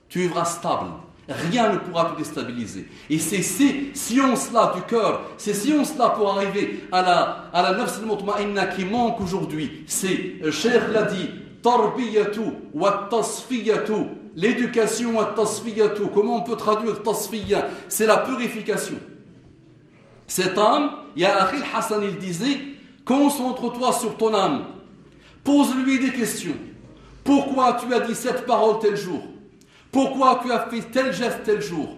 tu 0.08 0.20
vivras 0.20 0.44
stable. 0.44 0.90
rien 1.28 1.72
ne 1.72 1.78
pourra 1.78 2.06
te 2.06 2.18
déstabiliser. 2.18 2.88
Et 3.08 3.18
c'est 3.18 3.42
ces 3.42 3.90
sciences-là 3.94 4.72
du 4.74 4.82
cœur, 4.82 5.22
ces 5.36 5.54
sciences-là 5.54 6.10
pour 6.10 6.32
arriver 6.36 6.84
à 6.92 7.02
la, 7.02 7.44
à 7.52 7.62
la 7.62 7.72
nafs 7.74 8.00
al 8.00 8.74
qui 8.74 8.84
manque 8.84 9.20
aujourd'hui. 9.20 9.84
C'est, 9.86 10.36
le 10.40 10.50
Cheikh 10.50 10.92
l'a 10.92 11.02
dit, 11.02 11.30
tarbiyatu 11.62 12.40
wa 12.74 13.08
tasfiyatu. 13.10 13.92
L'éducation 14.36 15.16
wa 15.16 15.32
tasfiyatu. 15.36 16.02
Comment 16.14 16.36
on 16.36 16.42
peut 16.42 16.56
traduire 16.56 16.96
C'est 17.88 18.06
la 18.06 18.18
purification. 18.18 18.96
Cette 20.26 20.56
âme, 20.56 20.90
ya 21.16 21.50
Hassan, 21.74 22.02
il 22.02 22.18
disait, 22.18 22.60
concentre-toi 23.04 23.92
sur 23.92 24.16
ton 24.16 24.34
âme. 24.34 24.64
Pose-lui 25.44 25.98
des 25.98 26.12
questions. 26.12 26.56
Pourquoi 27.24 27.74
tu 27.74 27.92
as 27.94 28.00
dit 28.00 28.14
cette 28.14 28.46
parole 28.46 28.78
tel 28.80 28.96
jour? 28.96 29.22
Pourquoi 29.92 30.40
tu 30.42 30.52
as 30.52 30.66
fait 30.66 30.82
tel 30.90 31.12
geste 31.12 31.42
tel 31.44 31.60
jour? 31.60 31.96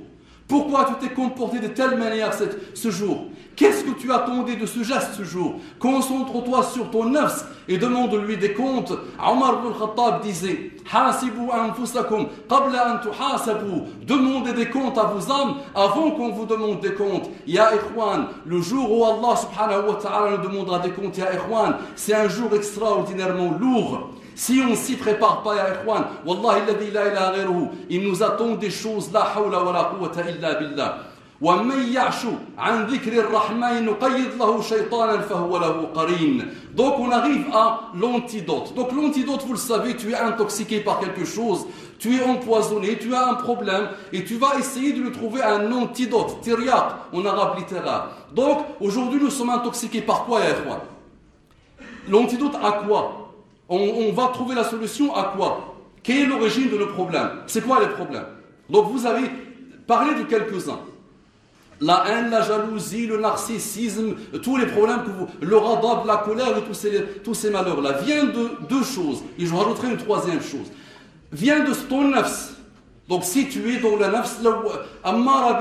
Pourquoi 0.53 0.85
tu 0.85 0.93
t'es 1.01 1.15
comporté 1.15 1.61
de 1.61 1.69
telle 1.69 1.97
manière 1.97 2.31
ce 2.75 2.91
jour? 2.91 3.25
Qu'est-ce 3.57 3.85
que 3.85 3.93
tu 3.93 4.13
attendais 4.13 4.57
de 4.57 4.67
ce 4.67 4.83
geste 4.83 5.15
ce 5.17 5.25
jour? 5.25 5.55
Concentre-toi 5.79 6.63
sur 6.63 6.91
ton 6.91 7.07
nefs 7.07 7.47
et 7.69 7.79
demande-lui 7.79 8.37
des 8.37 8.53
comptes. 8.53 8.93
Omar 9.19 9.63
ibn 9.65 9.73
Khattab 9.79 10.21
disait 10.21 10.73
Demandez 14.07 14.53
des 14.53 14.69
comptes 14.69 14.99
à 14.99 15.05
vos 15.05 15.33
âmes 15.33 15.55
avant 15.75 16.11
qu'on 16.11 16.33
vous 16.33 16.45
demande 16.45 16.81
des 16.81 16.93
comptes. 16.93 17.31
Ya 17.47 17.75
Ikhwan, 17.75 18.27
le 18.45 18.61
jour 18.61 18.93
où 18.93 19.07
Allah 19.07 19.35
subhanahu 19.35 19.89
wa 19.89 19.95
ta'ala 19.95 20.37
nous 20.37 20.51
demandera 20.51 20.81
des 20.81 20.91
comptes, 20.91 21.17
Ya 21.17 21.31
c'est 21.97 22.13
un 22.13 22.29
jour 22.29 22.55
extraordinairement 22.55 23.57
lourd. 23.59 24.11
Si 24.36 24.62
on 24.70 24.76
s'y 24.76 24.96
prépare 24.96 25.42
pas, 25.42 25.56
ya 25.56 25.74
ikhwan, 25.74 26.06
wallahi 26.26 26.62
la 26.94 27.08
ilaha 27.08 27.34
ghayruhu, 27.34 27.70
il 27.90 28.08
nous 28.08 28.22
attend 28.22 28.56
des 28.56 28.70
choses 28.70 29.12
la 29.12 29.22
hawla 29.36 29.64
wa 29.64 29.72
la 29.74 29.84
quwwata 29.86 30.30
illa 30.30 30.56
billah. 30.56 31.08
ومن 31.42 31.94
يعش 31.94 32.26
عن 32.58 32.86
ذكر 32.86 33.14
الرحمن 33.14 33.86
نقيد 33.86 34.34
له 34.40 34.62
شيطانا 34.62 35.18
فهو 35.22 35.58
له 35.58 35.90
قرين 35.96 36.50
donc 36.76 37.00
on 37.00 37.12
arrive 37.12 37.46
à 37.54 37.92
l'antidote 37.94 38.74
donc 38.76 38.92
l'antidote 38.92 39.44
vous 39.46 39.54
le 39.54 39.60
savez 39.60 39.96
tu 39.96 40.12
es 40.12 40.16
intoxiqué 40.16 40.80
par 40.80 41.00
quelque 41.00 41.26
chose 41.26 41.68
tu 42.00 42.16
es 42.16 42.24
empoisonné 42.24 42.98
tu 42.98 43.14
as 43.14 43.30
un 43.30 43.36
problème 43.36 43.90
et 44.14 44.24
tu 44.24 44.38
vas 44.38 44.58
essayer 44.60 44.94
de 44.94 45.02
lui 45.02 45.12
trouver 45.12 45.44
un 45.44 45.72
antidote 45.72 46.42
tiriaq 46.42 46.86
en 47.14 47.26
arabe 47.26 47.60
littéraire 47.60 48.08
donc 48.34 48.58
aujourd'hui 48.82 49.20
nous 49.22 49.30
sommes 49.30 49.52
intoxiqués 49.52 50.02
par 50.02 50.26
quoi 50.26 50.40
ya 50.40 50.56
l'antidote 52.10 52.56
à 52.64 52.72
quoi 52.72 53.21
On, 53.69 54.12
va 54.12 54.28
trouver 54.28 54.54
la 54.54 54.64
solution 54.64 55.14
à 55.14 55.33
quoi? 55.37 55.76
Quelle 56.02 56.19
est 56.19 56.26
l'origine 56.26 56.69
de 56.71 56.76
nos 56.76 56.88
problèmes 56.88 57.31
C'est 57.47 57.64
quoi 57.64 57.81
les 57.81 57.88
problèmes 57.88 58.26
Donc 58.69 58.90
vous 58.90 59.07
avez 59.07 59.31
parlé 59.87 60.14
de 60.14 60.25
quelques-uns. 60.25 60.81
La 61.81 62.04
haine, 62.09 62.31
la 62.31 62.42
jalousie, 62.42 63.07
le 63.07 63.19
narcissisme, 63.19 64.14
tous 64.42 64.57
les 64.57 64.66
problèmes 64.66 65.02
que 65.04 65.11
vous. 65.11 65.26
Le 65.40 65.57
radab, 65.57 66.07
la 66.07 66.19
colère 66.19 66.57
et 66.57 66.62
tous 66.62 66.75
ces, 66.75 67.04
tous 67.25 67.35
ces 67.35 67.50
malheurs-là 67.50 67.92
viennent 68.02 68.31
de 68.31 68.50
deux 68.69 68.85
choses. 68.85 69.25
Et 69.38 69.47
je 69.47 69.54
rajouterai 69.54 69.88
une 69.88 69.97
troisième 69.97 70.40
chose. 70.40 70.71
Vient 71.33 71.61
de 71.61 71.73
ton. 71.75 72.12
Donc 73.09 73.25
si 73.25 73.49
tu 73.49 73.75
es 73.75 73.81
dans 73.81 73.97
le 73.97 74.07
nafs, 74.07 74.38
ammara. 75.02 75.61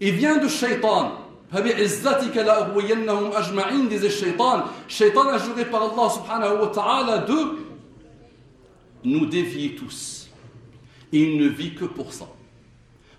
Il 0.00 0.12
vient 0.12 0.38
de 0.38 0.48
shaitan. 0.48 1.12
فبعزتك 1.51 2.37
لأغوينهم 2.37 3.31
أجمعين 3.31 3.89
disait 3.89 4.09
Shaitan. 4.09 4.63
Shaitan 4.87 5.27
a 5.29 5.37
juré 5.37 5.65
par 5.65 5.83
Allah 5.83 6.09
subhanahu 6.09 6.61
wa 6.61 6.67
ta'ala 6.67 7.19
de 7.19 7.35
nous 9.03 9.25
dévier 9.25 9.75
tous. 9.75 10.29
Il 11.11 11.37
ne 11.37 11.47
vit 11.47 11.75
que 11.75 11.85
pour 11.85 12.11
ça. 12.13 12.25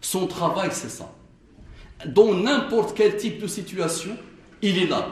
Son 0.01 0.27
travail, 0.27 0.69
c'est 0.73 0.91
ça. 0.91 1.11
Dans 2.05 2.35
n'importe 2.35 2.95
quel 2.97 3.17
type 3.17 3.41
de 3.41 3.47
situation, 3.47 4.17
il 4.61 4.79
est 4.83 4.87
là 4.87 5.07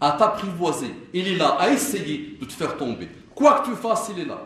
à 0.00 0.12
t'apprivoiser. 0.12 0.94
Il 1.12 1.28
est 1.28 1.36
là 1.36 1.56
à 1.58 1.70
essayer 1.70 2.36
de 2.40 2.46
te 2.46 2.52
faire 2.52 2.76
tomber. 2.76 3.08
Quoi 3.34 3.60
que 3.60 3.70
tu 3.70 3.76
fasses, 3.76 4.10
il 4.14 4.22
est 4.22 4.26
là. 4.26 4.42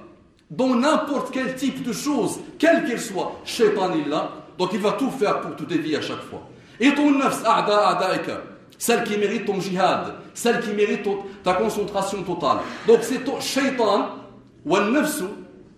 Dans 0.50 0.74
n'importe 0.74 1.32
quel 1.32 1.54
type 1.54 1.82
de 1.82 1.92
chose, 1.92 2.40
quelle 2.58 2.84
qu'elle 2.84 3.00
soit, 3.00 3.40
Shaitan 3.44 3.92
est 3.92 4.08
là. 4.08 4.32
Donc 4.58 4.70
il 4.72 4.80
va 4.80 4.92
tout 4.92 5.10
faire 5.10 5.40
pour 5.40 5.54
te 5.56 5.64
dévier 5.64 5.96
à 5.96 6.00
chaque 6.00 6.22
fois. 6.22 6.48
Et 6.79 6.93
ton 6.93 7.11
nafs, 7.11 7.43
celle 8.77 9.03
qui 9.03 9.17
mérite 9.17 9.45
ton 9.45 9.59
jihad, 9.59 10.13
celle 10.33 10.61
qui 10.61 10.71
mérite 10.71 11.07
ta 11.43 11.53
concentration 11.53 12.23
totale. 12.23 12.59
Donc 12.87 12.99
c'est 13.01 13.23
ton 13.23 13.39
shaitan, 13.41 14.09
ou 14.65 14.77
nafsu, 14.77 15.25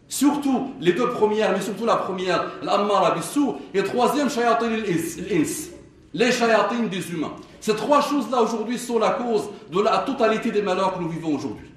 surtout 0.07 0.73
les 0.79 0.93
deux 0.93 1.09
premières, 1.09 1.51
mais 1.51 1.61
surtout 1.61 1.85
la 1.85 1.95
première, 1.95 2.51
l'ammara 2.61 3.11
bissou, 3.11 3.55
et 3.73 3.83
troisième, 3.83 4.29
shayatin 4.29 4.69
l'ins, 4.69 5.43
les 6.13 6.31
shayatins 6.31 6.83
des 6.83 7.11
humains. 7.11 7.33
Ces 7.59 7.75
trois 7.75 8.01
choses-là 8.01 8.41
aujourd'hui 8.41 8.77
sont 8.77 8.99
la 8.99 9.11
cause 9.11 9.49
de 9.71 9.81
la 9.81 9.99
totalité 9.99 10.51
des 10.51 10.61
malheurs 10.61 10.93
que 10.93 10.99
nous 10.99 11.09
vivons 11.09 11.35
aujourd'hui. 11.35 11.71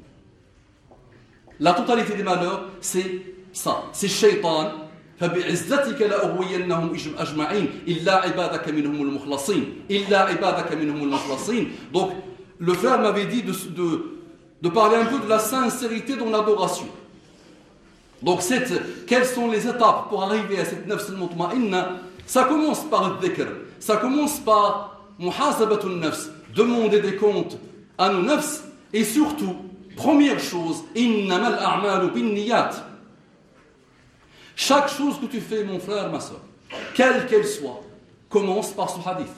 La 1.60 1.72
totalité 1.72 2.14
des 2.14 2.22
malheurs, 2.22 2.64
c'est 2.80 3.22
ça. 3.52 3.84
C'est 3.92 4.08
shaitan, 4.08 4.72
فبعزتك 5.19 6.01
لأغوينهم 6.01 6.95
أجمعين 7.19 7.69
إلا 7.87 8.13
عبادك 8.15 8.69
منهم 8.69 9.01
المخلصين 9.01 9.75
إلا 9.91 10.19
عبادك 10.19 10.73
منهم 10.73 11.03
المخلصين 11.03 11.71
donc 11.93 12.11
le 12.59 12.73
frère 12.73 12.99
m'avait 12.99 13.25
dit 13.25 13.43
de, 13.43 13.51
de, 13.51 14.01
de 14.61 14.69
parler 14.69 14.97
un 14.97 15.05
peu 15.05 15.19
de 15.19 15.29
la 15.29 15.39
sincérité 15.39 16.15
dans 16.15 16.29
l'adoration 16.29 16.87
donc 18.21 18.41
cette, 18.41 19.05
quelles 19.07 19.25
sont 19.25 19.49
les 19.51 19.67
étapes 19.67 20.09
pour 20.09 20.23
arriver 20.23 20.59
à 20.59 20.65
cette 20.65 20.87
nafs 20.87 21.09
al-mutma'inna 21.09 21.97
ça 22.25 22.45
commence 22.45 22.83
par 22.85 23.09
le 23.09 23.27
dhikr 23.27 23.47
ça 23.79 23.97
commence 23.97 24.39
par 24.39 25.01
muhasabatun 25.19 25.97
nafs 25.99 26.29
demander 26.55 27.01
des 27.01 27.15
comptes 27.17 27.57
à 27.97 28.09
nos 28.09 28.21
nafs 28.21 28.63
et 28.93 29.03
surtout 29.03 29.55
première 29.97 30.39
chose 30.39 30.83
innamal 30.95 31.59
a'malu 31.59 32.11
bin 32.11 32.33
niyat 32.33 32.71
chaque 34.56 34.88
chose 34.88 35.20
que 35.20 35.26
tu 35.26 35.40
fais, 35.40 35.64
mon 35.64 35.78
frère, 35.78 36.10
ma 36.10 36.20
soeur, 36.20 36.40
quelle 36.94 37.26
qu'elle 37.26 37.46
soit, 37.46 37.82
commence 38.28 38.72
par 38.72 38.90
ce 38.90 39.08
hadith. 39.08 39.28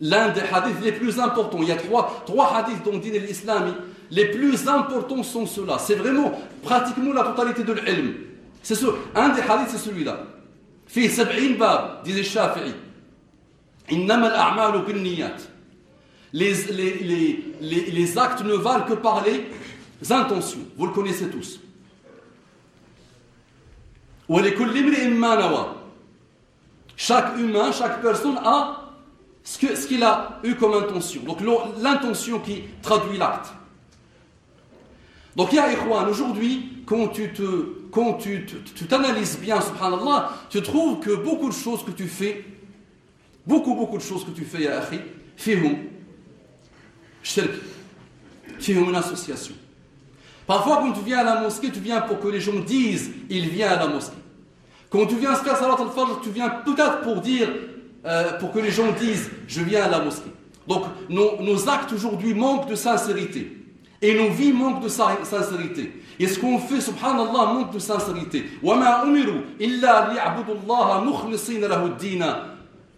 L'un 0.00 0.28
des 0.28 0.40
hadiths 0.40 0.82
les 0.82 0.92
plus 0.92 1.18
importants, 1.18 1.58
il 1.62 1.68
y 1.68 1.72
a 1.72 1.76
trois, 1.76 2.22
trois 2.26 2.54
hadiths 2.54 2.82
dont 2.84 2.98
dit 2.98 3.10
l'islam, 3.10 3.74
les 4.10 4.26
plus 4.26 4.68
importants 4.68 5.22
sont 5.22 5.46
ceux-là. 5.46 5.78
C'est 5.78 5.94
vraiment 5.94 6.32
pratiquement 6.62 7.12
la 7.12 7.24
totalité 7.24 7.64
de 7.64 7.72
l'ilm. 7.72 8.14
C'est 8.62 8.74
ce, 8.74 8.86
un 9.14 9.30
des 9.30 9.40
hadiths, 9.40 9.70
c'est 9.70 9.78
celui-là. 9.78 10.24
Fi 10.86 11.08
sab'in 11.08 11.56
bab, 11.58 12.04
disait 12.04 12.22
Shafi'i. 12.22 12.74
Niyat. 13.90 15.36
Les, 16.32 16.52
les, 16.52 16.94
les, 16.98 17.54
les, 17.60 17.90
les 17.90 18.18
actes 18.18 18.44
ne 18.44 18.54
valent 18.54 18.84
que 18.84 18.94
par 18.94 19.24
les 19.24 19.46
intentions. 20.12 20.58
Vous 20.76 20.86
le 20.86 20.92
connaissez 20.92 21.28
tous. 21.28 21.60
Chaque 26.96 27.38
humain, 27.38 27.72
chaque 27.72 28.02
personne 28.02 28.38
a 28.38 28.82
ce 29.44 29.86
qu'il 29.86 30.02
a 30.02 30.40
eu 30.42 30.54
comme 30.56 30.74
intention. 30.74 31.22
Donc 31.22 31.38
l'intention 31.80 32.40
qui 32.40 32.64
traduit 32.82 33.18
l'acte. 33.18 33.52
Donc, 35.36 35.52
ya 35.52 35.70
Ikhwan, 35.70 36.08
aujourd'hui, 36.08 36.82
quand 36.86 37.08
tu 37.08 37.30
te, 37.34 37.42
quand 37.90 38.14
tu 38.14 38.46
t'analyses 38.88 39.38
bien, 39.38 39.60
subhanallah, 39.60 40.32
tu 40.48 40.62
trouves 40.62 40.98
que 41.00 41.14
beaucoup 41.14 41.50
de 41.50 41.54
choses 41.54 41.84
que 41.84 41.90
tu 41.90 42.08
fais, 42.08 42.42
beaucoup, 43.46 43.74
beaucoup 43.74 43.98
de 43.98 44.02
choses 44.02 44.24
que 44.24 44.30
tu 44.30 44.44
fais, 44.46 44.62
ya 44.62 44.80
Akhi, 44.80 44.98
fihum, 45.36 45.76
shirk, 47.22 47.50
fihum 48.58 48.88
une 48.88 48.96
association. 48.96 49.54
Parfois, 50.47 50.77
quand 50.77 50.91
tu 50.91 51.01
viens 51.05 51.19
à 51.19 51.23
la 51.23 51.41
mosquée, 51.41 51.69
tu 51.71 51.79
viens 51.79 52.01
pour 52.01 52.19
que 52.19 52.27
les 52.27 52.41
gens 52.41 52.59
disent 52.59 53.11
il 53.29 53.49
vient 53.49 53.69
à 53.69 53.77
la 53.77 53.87
mosquée. 53.87 54.17
Quand 54.89 55.05
tu 55.05 55.15
viens 55.15 55.33
faire 55.35 55.55
Salat 55.55 55.77
al-Fajr, 55.79 56.19
tu 56.21 56.29
viens 56.29 56.49
peut-être 56.49 57.01
pour 57.01 57.21
dire, 57.21 57.47
euh, 58.05 58.37
pour 58.39 58.51
que 58.51 58.59
les 58.59 58.71
gens 58.71 58.91
disent 58.91 59.29
je 59.47 59.61
viens 59.61 59.83
à 59.83 59.89
la 59.89 59.99
mosquée. 59.99 60.31
Donc, 60.67 60.83
nos, 61.09 61.41
nos 61.41 61.69
actes 61.69 61.93
aujourd'hui 61.93 62.33
manquent 62.33 62.69
de 62.69 62.75
sincérité. 62.75 63.57
Et 64.01 64.15
nos 64.15 64.29
vies 64.29 64.51
manquent 64.51 64.83
de 64.83 64.89
sincérité. 64.89 66.01
Et 66.19 66.27
ce 66.27 66.39
qu'on 66.39 66.57
fait, 66.59 66.81
subhanallah, 66.81 67.53
manque 67.53 67.71
de 67.71 67.79
sincérité. 67.79 68.45
وَمَا 68.63 69.03
أُمِرُوا 69.03 69.41
إِلَّا 69.59 70.13
لِيَعْبُدُوا 70.13 70.55
اللَّهَ 70.55 71.01
مُخْلِصِينَ 71.03 71.61
لَهُ 71.61 71.85
الدِّينَ 71.85 72.25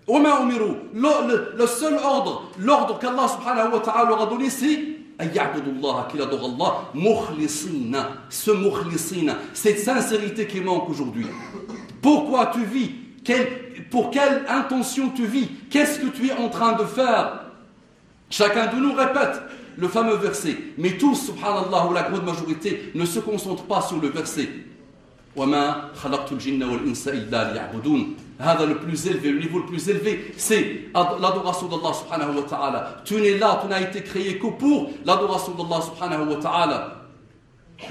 وَمَا 0.07 0.41
أُمِرُوا 0.41 0.75
le, 0.93 1.57
le, 1.57 1.67
seul 1.67 1.95
ordre, 2.03 2.43
l'ordre 2.57 2.99
qu'Allah 2.99 3.27
subhanahu 3.27 3.73
wa 3.73 3.79
ta'ala 3.79 4.09
leur 4.09 4.21
a 4.21 4.25
donné, 4.25 4.49
c'est 4.49 4.79
qu'il 5.18 6.22
adore 6.22 6.44
Allah, 6.44 6.84
ce 8.30 8.50
cette 9.52 9.78
sincérité 9.80 10.46
qui 10.46 10.60
manque 10.60 10.88
aujourd'hui. 10.88 11.26
Pourquoi 12.00 12.46
tu 12.46 12.64
vis? 12.64 12.92
Pour 13.90 14.10
quelle 14.10 14.44
intention 14.48 15.10
tu 15.10 15.26
vis? 15.26 15.48
Qu'est-ce 15.70 15.98
que 16.00 16.06
tu 16.06 16.28
es 16.28 16.32
en 16.32 16.48
train 16.48 16.72
de 16.72 16.84
faire? 16.84 17.44
Chacun 18.30 18.66
de 18.72 18.80
nous 18.80 18.94
répète 18.94 19.40
le 19.76 19.88
fameux 19.88 20.16
verset. 20.16 20.56
Mais 20.76 20.98
tous, 20.98 21.26
subhanallah, 21.26 21.86
ou 21.88 21.92
la 21.92 22.02
grande 22.02 22.24
majorité, 22.24 22.92
ne 22.94 23.04
se 23.04 23.20
concentrent 23.20 23.64
pas 23.64 23.80
sur 23.80 24.00
le 24.00 24.08
verset 24.08 24.48
وما 25.37 25.89
خلقت 25.95 26.31
الجن 26.31 26.63
والإنس 26.63 27.07
إلا 27.07 27.53
ليعبدون 27.53 28.15
هذا 28.39 28.65
le 28.65 28.75
plus 28.75 29.07
élevé, 29.07 29.31
le 29.31 29.39
niveau 29.39 29.59
le 29.59 29.65
plus 29.65 29.89
élevé, 29.89 30.33
c'est 30.37 30.85
l'adoration 30.93 31.67
d'Allah 31.67 31.93
subhanahu 31.93 32.35
wa 32.35 32.43
ta'ala. 32.43 32.97
Tu 33.05 33.15
n'es 33.15 33.37
là, 33.37 33.59
tu 33.61 33.67
n'as 33.67 33.81
été 33.81 34.01
créé 34.01 34.37
que 34.37 34.47
pour 34.47 34.89
l'adoration 35.05 35.53
d'Allah 35.53 35.81
subhanahu 35.81 36.29
wa 36.29 36.35
ta'ala. 36.35 37.03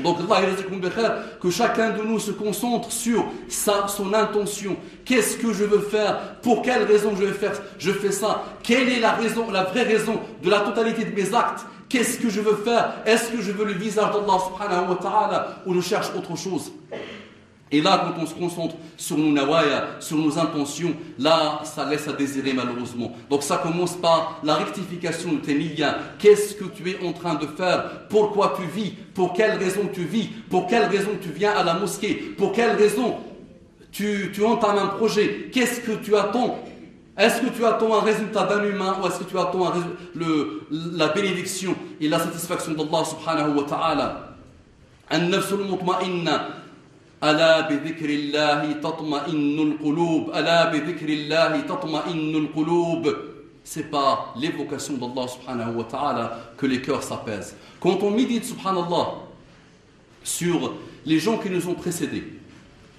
Donc 0.01 0.19
Allah 0.31 1.17
que 1.41 1.51
chacun 1.51 1.91
de 1.91 2.03
nous 2.03 2.19
se 2.19 2.31
concentre 2.31 2.91
sur 2.91 3.25
sa, 3.49 3.89
son 3.89 4.13
intention. 4.15 4.77
Qu'est-ce 5.05 5.37
que 5.37 5.53
je 5.53 5.65
veux 5.65 5.81
faire 5.81 6.37
Pour 6.41 6.63
quelle 6.63 6.85
raison 6.85 7.15
je 7.15 7.25
vais 7.25 7.33
faire 7.33 7.53
Je 7.79 7.93
fais 7.93 8.13
ça. 8.13 8.43
Quelle 8.63 8.89
est 8.89 9.01
la 9.01 9.13
raison, 9.13 9.51
la 9.51 9.65
vraie 9.65 9.83
raison 9.83 10.21
de 10.43 10.51
la 10.51 10.61
totalité 10.61 11.05
de 11.05 11.15
mes 11.15 11.35
actes 11.35 11.67
Qu'est-ce 11.89 12.19
que 12.19 12.31
je 12.31 12.41
veux 12.41 12.57
faire 12.57 12.95
Est-ce 13.05 13.31
que 13.31 13.43
je 13.43 13.53
veux 13.53 13.67
le 13.67 13.75
visage 13.75 14.13
d'Allah 14.13 14.39
subhanahu 14.47 14.91
wa 14.91 14.97
ta'ala 14.97 15.63
ou 15.67 15.75
je 15.75 15.81
cherche 15.81 16.09
autre 16.17 16.37
chose 16.37 16.73
Et 17.70 17.82
là, 17.82 18.02
quand 18.06 18.22
on 18.22 18.26
se 18.26 18.34
concentre 18.34 18.76
sur 18.96 19.18
nos 19.18 19.32
nawaya, 19.32 19.98
sur 20.00 20.18
nos 20.18 20.40
intentions, 20.40 20.94
là, 21.20 21.60
ça 21.66 21.86
laisse 21.90 22.08
à 22.08 22.14
désirer 22.14 22.54
malheureusement. 22.54 23.12
Donc 23.30 23.44
ça 23.44 23.58
commence 23.58 23.96
par 23.96 24.40
la 24.44 24.56
rectification 24.56 25.34
de 25.34 25.38
tes 25.40 25.54
niyyas. 25.54 25.98
Qu'est-ce 26.18 26.56
que 26.56 26.64
tu 26.64 26.90
es 26.90 27.06
en 27.06 27.12
train 27.12 27.36
de 27.36 27.46
faire? 27.46 28.08
Pourquoi 28.08 28.58
tu 28.58 28.66
vis? 28.68 28.92
Pour 29.14 29.34
quelle 29.34 29.58
raison 29.58 29.82
tu 29.94 30.06
vis? 30.06 30.30
Pour 30.50 30.68
quelle 30.68 30.86
raison 30.86 31.12
tu 31.22 31.30
viens 31.30 31.52
à 31.52 31.64
la 31.64 31.74
mosquée? 31.74 32.14
Pour 32.38 32.54
quelle 32.54 32.78
raison 32.78 33.18
tu, 33.92 34.32
entames 34.46 34.80
un 34.80 34.88
projet? 34.88 35.50
Qu'est-ce 35.52 35.82
que 35.82 35.92
tu 35.92 36.16
attends? 36.16 36.60
Est-ce 37.18 37.42
que 37.42 37.50
tu 37.50 37.66
attends 37.66 37.98
un 37.98 38.02
résultat 38.02 38.46
d'un 38.46 38.64
humain 38.64 38.96
ou 39.02 39.08
est-ce 39.08 39.20
que 39.20 39.24
tu 39.26 39.38
attends 39.38 39.74
la 40.72 41.08
bénédiction 41.10 41.76
et 42.00 42.08
la 42.08 42.20
satisfaction 42.20 42.74
d'Allah 42.74 43.04
subhanahu 43.04 43.58
wa 43.58 43.64
ta'ala? 43.64 44.24
ألا 47.25 47.61
بذكر 47.61 48.11
الله 48.11 48.73
تطمئن 48.73 49.59
القلوب 49.59 50.31
ألا 50.31 50.71
بذكر 50.73 51.09
الله 51.09 51.61
تطمئن 51.61 52.35
القلوب 52.37 53.15
c'est 53.65 53.91
par 53.91 54.35
l'évocation 54.37 54.95
d'Allah 54.95 55.29
subhanahu 55.29 55.77
wa 55.77 55.85
ta'ala 55.85 56.53
que 56.57 56.67
les 56.67 56.83
cœurs 56.83 57.03
s'apaisent. 57.03 57.55
Quand 57.81 58.03
on 58.03 58.11
médite 58.11 58.45
subhanallah 58.45 59.15
sur 60.25 60.75
les 61.07 61.19
gens 61.21 61.39
qui 61.39 61.49
nous 61.49 61.69
ont 61.69 61.75
précédés, 61.75 62.25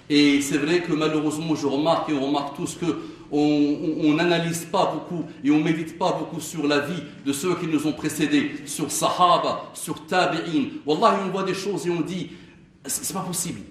et 0.10 0.42
c'est 0.42 0.58
vrai 0.58 0.82
que 0.82 0.94
malheureusement 0.94 1.56
je 1.56 1.68
remarque 1.68 2.10
et 2.10 2.14
on 2.14 2.28
remarque 2.28 2.56
tous 2.56 2.76
que 2.76 2.86
on 3.30 4.14
n'analyse 4.14 4.66
pas 4.66 4.94
beaucoup 4.94 5.26
et 5.44 5.50
on 5.50 5.60
médite 5.60 5.98
pas 5.98 6.12
beaucoup 6.14 6.40
sur 6.40 6.68
la 6.68 6.80
vie 6.80 7.02
de 7.26 7.34
ceux 7.34 7.56
qui 7.56 7.66
nous 7.66 7.88
ont 7.88 7.94
précédés, 7.94 8.52
sur 8.66 8.92
Sahaba, 8.92 9.72
sur 9.74 10.06
Tabi'in. 10.06 10.66
Wallah, 10.86 11.20
on 11.26 11.30
voit 11.30 11.44
des 11.44 11.56
choses 11.56 11.88
et 11.88 11.90
on 11.90 12.02
dit, 12.02 12.30
c'est 12.86 13.12
pas 13.14 13.22
possible. 13.22 13.62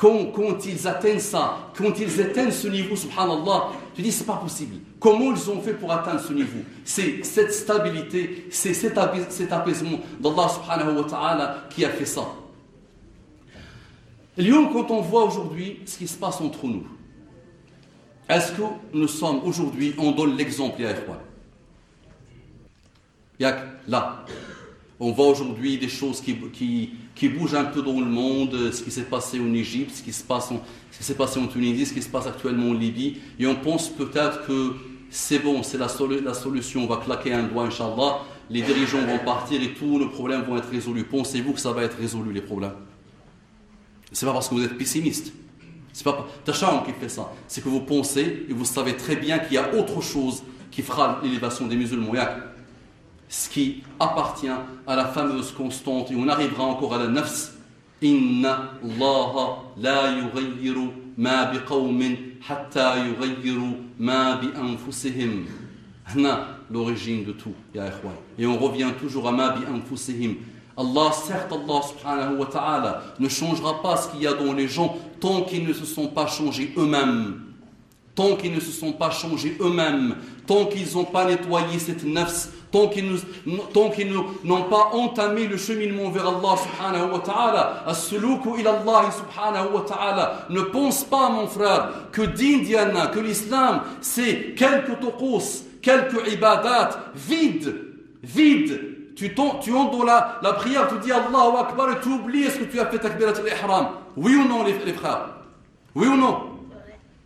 Quand, 0.00 0.64
ils 0.64 0.88
atteignent 0.88 1.18
ça, 1.18 1.70
quand 1.76 1.92
ils 1.98 2.22
atteignent 2.22 2.50
ce 2.50 2.68
niveau, 2.68 2.96
subhanallah, 2.96 3.68
tu 3.94 4.00
dis 4.00 4.10
c'est 4.10 4.24
pas 4.24 4.36
possible. 4.36 4.76
Comment 4.98 5.34
ils 5.34 5.50
ont 5.50 5.60
fait 5.60 5.74
pour 5.74 5.92
atteindre 5.92 6.20
ce 6.20 6.32
niveau? 6.32 6.60
C'est 6.86 7.22
cette 7.22 7.52
stabilité, 7.52 8.46
c'est 8.50 8.72
cet, 8.72 8.96
apaisement 8.96 9.98
d'Allah 10.18 10.48
subhanahu 10.48 10.96
wa 10.96 11.04
ta'ala 11.04 11.64
qui 11.68 11.84
a 11.84 11.90
fait 11.90 12.06
ça. 12.06 12.22
Lyon, 14.38 14.70
quand 14.72 14.90
on 14.90 15.02
voit 15.02 15.24
aujourd'hui 15.24 15.80
ce 15.84 15.98
qui 15.98 16.08
se 16.08 16.16
passe 16.16 16.40
entre 16.40 16.64
nous, 16.64 16.86
est-ce 18.26 18.52
que 18.52 18.62
nous 18.94 19.08
sommes 19.08 19.42
aujourd'hui, 19.44 19.94
on 19.98 20.12
donne 20.12 20.34
l'exemple, 20.34 20.80
Yak, 23.38 23.58
là, 23.86 24.24
on 24.98 25.12
voit 25.12 25.26
aujourd'hui 25.26 25.76
des 25.76 25.90
choses 25.90 26.22
qui, 26.22 26.90
qui 27.20 27.28
bouge 27.28 27.54
un 27.54 27.64
peu 27.64 27.82
dans 27.82 28.00
le 28.00 28.06
monde, 28.06 28.54
euh, 28.54 28.72
ce 28.72 28.82
qui 28.82 28.90
s'est 28.90 29.02
passé 29.02 29.38
en 29.38 29.52
Égypte, 29.52 29.94
ce 29.94 30.02
qui 30.02 30.10
s'est 30.10 30.24
passé 31.14 31.38
en 31.38 31.46
Tunisie, 31.48 31.84
ce 31.84 31.92
qui 31.92 32.00
se 32.00 32.08
passe 32.08 32.26
actuellement 32.26 32.70
en 32.70 32.72
Libye, 32.72 33.18
et 33.38 33.46
on 33.46 33.56
pense 33.56 33.90
peut-être 33.90 34.46
que 34.46 34.72
c'est 35.10 35.38
bon, 35.38 35.62
c'est 35.62 35.76
la, 35.76 35.88
la, 36.24 36.32
solution, 36.32 36.84
on 36.84 36.86
va 36.86 36.96
claquer 36.96 37.34
un 37.34 37.42
doigt, 37.42 37.64
Inch'Allah, 37.64 38.20
les 38.48 38.62
dirigeants 38.62 39.04
vont 39.04 39.18
partir 39.18 39.60
et 39.60 39.74
tous 39.74 39.98
nos 39.98 40.08
problèmes 40.08 40.44
vont 40.44 40.56
être 40.56 40.70
résolus. 40.70 41.04
Pensez-vous 41.04 41.52
que 41.52 41.60
ça 41.60 41.72
va 41.72 41.82
être 41.82 41.98
résolu, 41.98 42.32
les 42.32 42.40
problèmes? 42.40 42.72
C'est 44.12 44.24
pas 44.24 44.32
parce 44.32 44.48
que 44.48 44.54
vous 44.54 44.64
êtes 44.64 44.78
pessimiste. 44.78 45.34
C'est 45.92 46.04
pas 46.04 46.26
Tacham 46.46 46.82
qui 46.86 46.92
fait 46.92 47.10
ça. 47.10 47.30
C'est 47.48 47.62
que 47.62 47.68
vous 47.68 47.80
pensez 47.80 48.46
et 48.48 48.52
vous 48.54 48.64
savez 48.64 48.96
très 48.96 49.16
bien 49.16 49.40
qu'il 49.40 49.56
y 49.56 49.58
a 49.58 49.74
autre 49.74 50.00
chose 50.00 50.42
qui 50.70 50.80
fera 50.80 51.20
l'élévation 51.22 51.66
des 51.66 51.76
musulmans 51.76 52.14
ce 53.30 53.48
qui 53.48 53.84
appartient 54.00 54.48
à 54.86 54.96
la 54.96 55.06
fameuse 55.06 55.52
constante, 55.52 56.10
et 56.10 56.16
on 56.16 56.28
arrivera 56.28 56.64
encore 56.64 56.94
à 56.94 56.98
la 56.98 57.06
nafs. 57.06 57.52
Inna 58.02 58.72
Allah 58.82 59.58
la 59.76 60.10
yughayyiru 60.10 60.88
ma 61.16 61.44
biqawmin 61.46 62.14
hatta 62.48 62.96
yughayyiru 62.98 63.76
ma 63.98 64.36
bi 64.36 64.48
anfusihim. 64.60 65.44
l'origine 66.70 67.24
de 67.24 67.32
tout, 67.32 67.54
ya 67.72 67.84
Et 68.36 68.46
on 68.46 68.58
revient 68.58 68.90
toujours 68.98 69.28
à 69.28 69.32
ma 69.32 69.50
bi 69.50 69.60
anfusihim. 69.72 70.36
Allah, 70.76 71.12
certes, 71.12 71.52
Allah 71.52 71.82
subhanahu 71.82 72.38
wa 72.38 72.46
ta'ala 72.46 73.02
ne 73.20 73.28
changera 73.28 73.80
pas 73.82 73.96
ce 73.96 74.08
qu'il 74.08 74.22
y 74.22 74.26
a 74.26 74.32
dans 74.32 74.52
les 74.52 74.66
gens 74.66 74.96
tant 75.20 75.42
qu'ils 75.42 75.66
ne 75.66 75.72
se 75.72 75.84
sont 75.84 76.08
pas 76.08 76.26
changés 76.26 76.72
eux-mêmes. 76.76 77.42
Tant 78.14 78.34
qu'ils 78.34 78.54
ne 78.54 78.60
se 78.60 78.72
sont 78.72 78.92
pas 78.92 79.10
changés 79.10 79.56
eux-mêmes, 79.60 80.16
tant 80.46 80.66
qu'ils 80.66 80.94
n'ont 80.94 81.04
pas 81.04 81.26
nettoyé 81.26 81.78
cette 81.78 82.04
nafs, 82.04 82.48
tant 82.70 82.88
qu'ils 82.88 84.12
n'ont 84.44 84.62
pas 84.62 84.90
entamé 84.92 85.46
le 85.46 85.56
cheminement 85.56 86.10
vers 86.10 86.28
Allah 86.28 86.56
subhanahu 86.56 87.12
wa 87.12 87.18
ta'ala, 87.18 87.84
as-suluku 87.86 88.60
Allah 88.60 89.10
subhanahu 89.10 89.74
wa 89.74 89.80
ta'ala, 89.80 90.46
ne 90.50 90.60
pense 90.60 91.04
pas 91.04 91.28
mon 91.30 91.46
frère 91.46 91.90
que 92.12 92.22
d'Indiana, 92.22 93.08
que 93.08 93.18
l'islam 93.18 93.82
c'est 94.00 94.54
quelques 94.56 95.00
tokos, 95.00 95.64
quelques 95.82 96.32
ibadat 96.32 97.12
vides, 97.14 97.74
vides. 98.22 98.80
Tu, 99.16 99.34
tu 99.34 99.70
la, 100.06 100.38
la 100.42 100.52
prière, 100.54 100.88
tu 100.88 100.98
dis 101.04 101.12
Allahu 101.12 101.58
Akbar 101.58 101.90
et 101.90 102.00
tu 102.00 102.08
oublies 102.08 102.44
ce 102.44 102.56
que 102.58 102.64
tu 102.64 102.80
as 102.80 102.86
fait 102.86 102.98
takbirat 102.98 103.32
al-ihram. 103.32 103.88
Oui 104.16 104.34
ou 104.34 104.48
non 104.48 104.64
les 104.64 104.92
frères? 104.94 105.28
Oui 105.94 106.06
ou 106.06 106.16
non? 106.16 106.49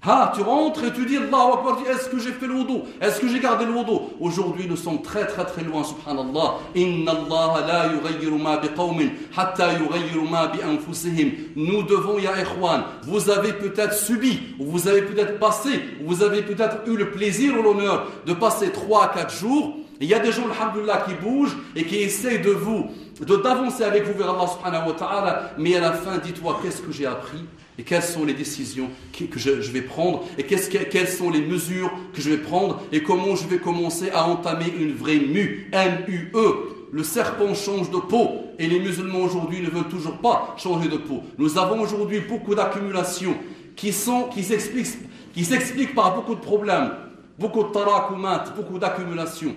Ah, 0.07 0.33
tu 0.35 0.43
rentres 0.43 0.85
et 0.85 0.93
tu 0.93 1.07
dis 1.07 1.17
Allahu 1.17 1.53
Akbar, 1.55 1.79
est-ce 1.89 2.09
que 2.09 2.19
j'ai 2.19 2.33
fait 2.33 2.47
le 2.47 2.55
wudu? 2.55 2.81
Est-ce 3.01 3.21
que 3.21 3.29
j'ai 3.29 3.41
gardé 3.41 3.65
le 3.65 3.73
wudu? 3.73 3.93
Aujourd'hui, 4.21 4.67
nous 4.69 4.77
sommes 4.77 5.03
très 5.03 5.27
très 5.27 5.45
très 5.45 5.63
loin, 5.63 5.83
subhanallah. 5.83 6.59
Inna 6.75 7.13
Allah 7.13 7.67
la 7.67 7.93
yughayyiru 7.93 8.39
ma 8.39 8.59
biqawmin 8.59 9.09
hatta 9.37 9.73
yughayyiru 9.73 10.27
bi. 10.53 11.35
Nous 11.57 11.83
devons, 11.85 12.19
ya 12.19 12.41
ikhwan, 12.41 12.85
vous 13.03 13.31
avez 13.31 13.53
peut-être 13.55 13.95
subi, 13.95 14.41
ou 14.59 14.67
vous 14.67 14.89
avez 14.89 15.03
peut-être 15.03 15.39
passé, 15.39 15.81
ou 16.01 16.09
vous 16.09 16.23
avez 16.23 16.43
peut-être 16.43 16.79
eu 16.87 16.97
le 16.97 17.11
plaisir 17.11 17.59
ou 17.59 17.63
l'honneur 17.63 18.07
de 18.27 18.33
passer 18.35 18.71
3 18.71 19.05
à 19.05 19.09
4 19.09 19.35
jours. 19.35 19.77
Il 20.01 20.09
y 20.09 20.15
a 20.15 20.19
des 20.19 20.33
gens, 20.33 20.43
alhamdulillah, 20.51 21.05
qui 21.07 21.15
bougent 21.15 21.57
et 21.77 21.85
qui 21.85 21.97
essaient 21.97 22.39
de 22.39 22.51
vous, 22.51 22.91
d'avancer 23.21 23.85
avec 23.85 24.05
vous 24.05 24.19
vers 24.19 24.31
Allah 24.31 24.47
subhanahu 24.49 24.89
wa 24.89 24.95
ta'ala, 24.95 25.51
mais 25.59 25.77
à 25.77 25.81
la 25.81 25.93
fin, 25.93 26.19
dis-toi, 26.19 26.59
qu'est-ce 26.63 26.83
que 26.83 26.93
j'ai 26.93 27.07
appris 27.07 27.45
et 27.79 27.83
quelles 27.83 28.03
sont 28.03 28.25
les 28.25 28.35
décisions 28.35 28.89
que 29.13 29.39
je, 29.39 29.51
vais 29.51 29.83
prendre 29.83 30.25
et 30.39 30.45
quelles 30.45 31.09
sont 31.09 31.31
les 31.31 31.41
mesures 31.41 31.91
que 32.13 32.21
je 32.21 32.31
vais 32.31 32.39
prendre 32.39 32.83
et 32.93 33.03
comment 33.03 33.35
je 33.35 33.47
vais 33.49 33.59
commencer 33.59 34.11
à 34.11 34.29
entamer 34.29 34.73
une 34.79 34.95
vraie 34.95 35.19
mue, 35.19 35.69
M-U-E. 35.73 36.55
Le 36.93 37.03
serpent 37.03 37.55
change 37.55 37.91
de 37.91 37.97
peau 37.97 38.29
et 38.59 38.69
les 38.69 38.79
musulmans 38.79 39.21
aujourd'hui 39.21 39.61
ne 39.61 39.69
veulent 39.69 39.89
toujours 39.89 40.19
pas 40.19 40.55
changer 40.57 40.89
de 40.89 40.97
peau. 40.97 41.23
Nous 41.39 41.59
avons 41.59 41.81
aujourd'hui 41.81 42.21
beaucoup 42.21 42.55
d'accumulations 42.55 43.35
qui 43.75 43.93
qui 44.33 44.43
s'expliquent, 44.45 44.99
qui 45.35 45.87
par 45.87 46.15
beaucoup 46.15 46.37
de 46.37 46.41
problèmes, 46.41 46.91
beaucoup 47.37 47.65
de 47.65 47.71
tarakumat, 47.71 48.45
beaucoup 48.57 48.79
d'accumulations. 48.79 49.57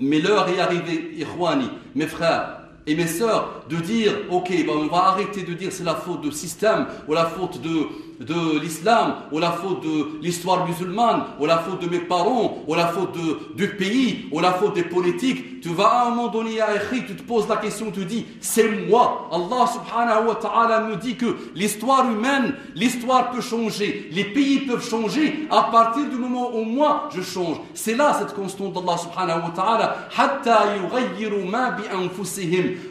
Mais 0.00 0.20
l'heure 0.20 0.48
est 0.48 0.60
arrivée, 0.60 1.12
Irwani, 1.16 1.68
mes 1.94 2.06
frères, 2.06 2.58
et 2.86 2.94
mes 2.94 3.06
sœurs 3.06 3.64
de 3.68 3.76
dire, 3.76 4.12
ok, 4.30 4.48
ben 4.48 4.72
on 4.74 4.86
va 4.86 5.08
arrêter 5.08 5.42
de 5.42 5.52
dire 5.52 5.70
c'est 5.70 5.84
la 5.84 5.94
faute 5.94 6.22
du 6.22 6.32
système 6.32 6.86
ou 7.06 7.12
la 7.12 7.26
faute 7.26 7.60
de, 7.60 7.86
de 8.20 8.58
l'islam, 8.60 9.16
ou 9.32 9.38
la 9.38 9.52
faute 9.52 9.82
de 9.82 10.20
l'histoire 10.20 10.66
musulmane, 10.66 11.24
ou 11.38 11.46
la 11.46 11.58
faute 11.58 11.80
de 11.80 11.88
mes 11.88 12.00
parents, 12.00 12.58
ou 12.66 12.74
la 12.74 12.88
faute 12.88 13.12
de, 13.12 13.54
du 13.54 13.68
pays, 13.76 14.26
ou 14.32 14.40
la 14.40 14.52
faute 14.52 14.74
des 14.74 14.82
politiques. 14.82 15.60
Tu 15.60 15.70
vas 15.70 15.86
à 15.86 16.06
un 16.06 16.10
moment 16.10 16.28
donné 16.28 16.60
à 16.60 16.76
écrire, 16.76 17.04
tu 17.06 17.16
te 17.16 17.22
poses 17.22 17.48
la 17.48 17.56
question, 17.56 17.90
tu 17.90 18.04
dis, 18.04 18.26
c'est 18.40 18.86
moi. 18.88 19.28
Allah 19.32 19.66
subhanahu 19.66 20.28
wa 20.28 20.34
ta'ala 20.36 20.80
me 20.82 20.96
dit 20.96 21.16
que 21.16 21.36
l'histoire 21.54 22.04
humaine, 22.10 22.54
l'histoire 22.74 23.30
peut 23.30 23.40
changer, 23.40 24.08
les 24.12 24.24
pays 24.24 24.60
peuvent 24.60 24.88
changer 24.88 25.46
à 25.50 25.64
partir 25.64 26.08
du 26.08 26.16
moment 26.16 26.50
où 26.54 26.62
moi 26.62 27.08
je 27.14 27.22
change. 27.22 27.58
C'est 27.74 27.94
là 27.94 28.16
cette 28.18 28.34
constante 28.34 28.72
d'Allah 28.72 28.96
subhanahu 28.96 29.42
wa 29.42 29.50
ta'ala. 29.54 30.08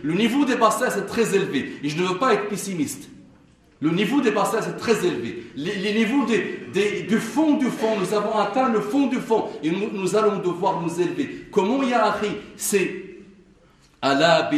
Le 0.03 0.13
niveau 0.13 0.45
des 0.45 0.55
bassins 0.55 0.87
est 0.87 1.05
très 1.05 1.35
élevé. 1.35 1.79
Et 1.83 1.89
je 1.89 2.01
ne 2.01 2.07
veux 2.07 2.17
pas 2.17 2.33
être 2.33 2.49
pessimiste. 2.49 3.09
Le 3.79 3.91
niveau 3.91 4.21
des 4.21 4.31
bassins 4.31 4.59
est 4.59 4.77
très 4.77 5.05
élevé. 5.05 5.51
Les, 5.55 5.93
niveaux 5.93 6.25
du 6.25 7.19
fond 7.19 7.53
du 7.57 7.67
fond, 7.67 7.99
nous 7.99 8.13
avons 8.13 8.35
atteint 8.37 8.69
le 8.69 8.81
fond 8.81 9.05
du 9.07 9.17
fond 9.17 9.45
et 9.63 9.69
nous, 9.69 10.15
allons 10.15 10.39
devoir 10.39 10.81
nous 10.81 10.99
élever. 10.99 11.47
Comment 11.51 11.83
y 11.83 11.93
arriver 11.93 12.41
C'est 12.55 13.05
Allah 14.01 14.49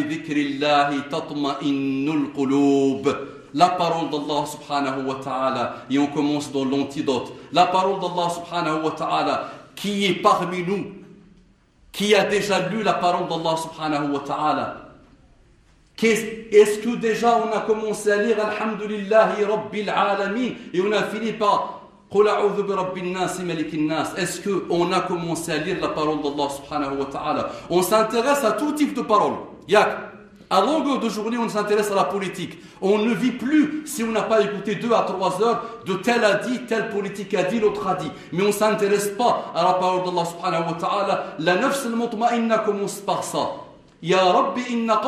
la 3.53 3.69
parole 3.69 4.09
d'Allah 4.09 4.45
subhanahu 4.45 5.05
wa 5.05 5.15
ta'ala 5.23 5.85
et 5.89 5.97
on 5.97 6.07
commence 6.07 6.51
dans 6.51 6.65
l'antidote. 6.65 7.33
La 7.51 7.65
parole 7.65 7.99
d'Allah 7.99 8.29
subhanahu 8.29 8.83
wa 8.83 8.91
ta'ala 8.91 9.51
qui 9.75 10.05
est 10.05 10.21
parmi 10.21 10.63
nous, 10.63 10.85
qui 11.91 12.13
a 12.15 12.25
déjà 12.25 12.69
lu 12.69 12.83
la 12.83 12.93
parole 12.93 13.27
d'Allah 13.27 13.57
subhanahu 13.57 14.11
wa 14.11 14.19
ta'ala. 14.19 14.88
Est-ce 16.01 16.79
que 16.79 16.95
déjà 16.95 17.37
on 17.37 17.51
a 17.55 17.61
commencé 17.61 18.11
à 18.11 18.17
lire 18.17 18.37
Alhamdulillahi 18.39 19.43
Rabbil 19.43 19.89
Alamin 19.89 20.51
et 20.73 20.81
on 20.81 20.91
a 20.91 21.03
fini 21.03 21.33
par 21.33 21.79
est-ce 24.17 24.41
qu'on 24.41 24.91
a 24.91 25.01
commencé 25.01 25.51
à 25.51 25.57
lire 25.57 25.77
la 25.79 25.89
parole 25.89 26.23
d'Allah 26.23 26.49
subhanahu 26.49 26.97
wa 26.97 27.05
ta'ala? 27.05 27.49
On 27.69 27.83
s'intéresse 27.83 28.43
à 28.43 28.53
tout 28.53 28.71
type 28.71 28.95
de 28.95 29.01
paroles. 29.01 29.35
Yak. 29.67 29.89
À 30.49 30.61
longueur 30.61 30.99
de 30.99 31.07
journée, 31.07 31.37
on 31.37 31.47
s'intéresse 31.47 31.91
à 31.91 31.95
la 31.95 32.05
politique. 32.05 32.57
On 32.81 32.97
ne 32.97 33.13
vit 33.13 33.33
plus 33.33 33.83
si 33.85 34.03
on 34.03 34.11
n'a 34.11 34.23
pas 34.23 34.41
écouté 34.41 34.73
deux 34.73 34.91
à 34.91 35.01
trois 35.01 35.39
heures 35.43 35.63
de 35.85 35.93
tel 35.93 36.23
a 36.23 36.37
dit, 36.37 36.61
tel 36.67 36.89
politique 36.89 37.35
a 37.35 37.43
dit, 37.43 37.59
l'autre 37.59 37.87
a 37.87 37.93
dit. 37.93 38.09
Mais 38.33 38.41
on 38.41 38.47
ne 38.47 38.51
s'intéresse 38.51 39.09
pas 39.09 39.51
à 39.53 39.63
la 39.63 39.73
parole 39.73 40.03
d'Allah 40.05 40.25
subhanahu 40.25 40.63
wa 40.71 40.77
ta'ala. 40.79 41.35
La 41.37 41.57
nafs 41.57 41.85
al-mutma'inna 41.85 42.57
commence 42.59 42.95
par 42.95 43.23
ça. 43.23 43.51
Ya 44.01 44.21
inna. 44.69 45.01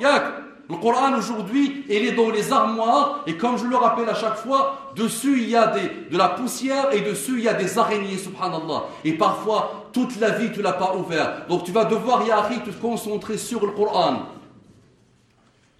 Yak. 0.00 0.42
Le 0.72 0.76
Coran 0.78 1.12
aujourd'hui, 1.18 1.84
il 1.88 2.06
est 2.06 2.12
dans 2.12 2.30
les 2.30 2.50
armoires 2.50 3.24
et 3.26 3.36
comme 3.36 3.58
je 3.58 3.66
le 3.66 3.76
rappelle 3.76 4.08
à 4.08 4.14
chaque 4.14 4.36
fois, 4.36 4.92
dessus 4.96 5.42
il 5.42 5.50
y 5.50 5.56
a 5.56 5.66
de 5.66 6.16
la 6.16 6.30
poussière 6.30 6.92
et 6.92 7.00
dessus 7.00 7.38
il 7.38 7.44
y 7.44 7.48
a 7.48 7.52
des 7.52 7.78
araignées, 7.78 8.16
subhanallah. 8.16 8.84
Et 9.04 9.12
parfois, 9.12 9.88
toute 9.92 10.18
la 10.18 10.30
vie 10.30 10.50
tu 10.50 10.60
ne 10.60 10.64
l'as 10.64 10.72
pas 10.72 10.94
ouvert. 10.96 11.46
Donc 11.48 11.64
tu 11.64 11.72
vas 11.72 11.84
devoir, 11.84 12.26
Yahri, 12.26 12.60
te 12.60 12.70
concentrer 12.70 13.36
sur 13.36 13.66
le 13.66 13.72
Coran. 13.72 14.22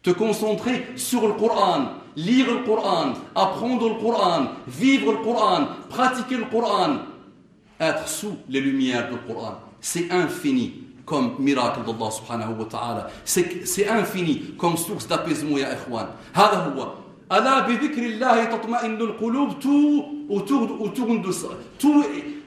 Te 0.02 0.10
concentrer 0.10 0.88
sur 0.96 1.26
le 1.26 1.34
Coran, 1.34 1.84
lire 2.16 2.46
le 2.52 2.64
Coran, 2.66 3.14
apprendre 3.34 3.88
le 3.88 3.94
Coran, 3.94 4.46
vivre 4.66 5.12
le 5.12 5.18
Coran, 5.18 5.68
pratiquer 5.88 6.36
le 6.36 6.46
Coran, 6.46 6.96
être 7.80 8.08
sous 8.08 8.36
les 8.48 8.60
lumières 8.60 9.08
du 9.08 9.16
Coran. 9.32 9.71
C'est 9.84 10.10
infini 10.12 10.74
comme 11.04 11.34
miracle 11.40 11.80
d'Allah 11.84 12.10
subhanahu 12.10 12.60
wa 12.60 12.64
ta'ala. 12.64 13.08
C'est 13.24 13.88
infini 13.88 14.54
comme 14.56 14.76
source 14.76 15.08
d'apaisement, 15.08 15.58
ya 15.58 15.74
ikhwan. 15.74 16.06
هذا 16.32 16.72
هو. 16.76 16.88
ألا 17.32 17.60
بذكر 17.66 18.02
الله 18.02 18.44
تطمئن 18.44 19.00
القلوب 19.00 19.58
tout 19.58 20.04
autour, 20.30 21.18
de 21.18 21.32
ça. 21.32 21.48
Tout, 21.78 22.04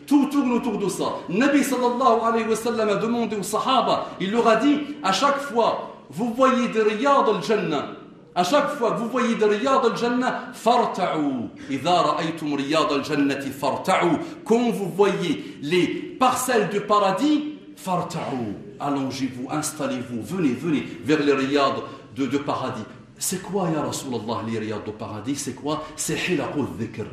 tourne 0.07 0.51
autour 0.53 0.77
de 0.77 0.87
ça. 0.87 1.05
Nabi 1.27 1.63
sallallahu 1.63 2.21
alayhi 2.23 2.47
wa 2.47 2.55
sallam 2.55 2.89
a 2.89 2.95
demandé 2.95 3.35
aux 3.35 3.43
sahaba, 3.43 4.05
il 4.21 4.31
leur 4.31 4.47
a 4.47 4.55
dit, 4.57 4.77
à 5.03 5.11
chaque 5.11 5.39
fois, 5.39 5.95
vous 6.11 6.33
voyez 6.33 6.67
des 6.67 6.83
riyad 6.83 7.27
al-jannah, 7.27 7.87
à 8.35 8.43
chaque 8.43 8.75
fois 8.75 8.91
que 8.91 8.99
vous 8.99 9.09
voyez 9.09 9.33
des 9.35 9.45
riyad 9.45 9.83
al-jannah, 9.83 10.51
farta'u. 10.53 11.49
إذا 11.71 12.01
رأيتم 12.01 12.55
رياض 12.55 12.93
الجنة 12.93 13.51
farta'u. 13.51 14.19
Quand 14.45 14.69
vous 14.69 14.89
voyez 14.95 15.57
les 15.63 16.04
parcelles 16.18 16.68
de 16.70 16.78
paradis, 16.78 17.54
Farta'u, 17.76 18.54
allongez-vous, 18.78 19.48
installez-vous, 19.50 20.22
venez, 20.22 20.50
venez 20.50 20.86
vers 21.04 21.22
les 21.22 21.32
riyad 21.32 21.74
de, 22.16 22.26
de 22.26 22.38
paradis. 22.38 22.84
C'est 23.18 23.42
quoi, 23.42 23.68
ya 23.70 23.82
Rasulallah, 23.82 24.42
les 24.50 24.58
riyad 24.58 24.84
de 24.84 24.90
paradis 24.90 25.36
C'est 25.36 25.54
quoi 25.54 25.84
C'est 25.96 26.16
hilaqul 26.28 26.66
dhikr. 26.78 27.04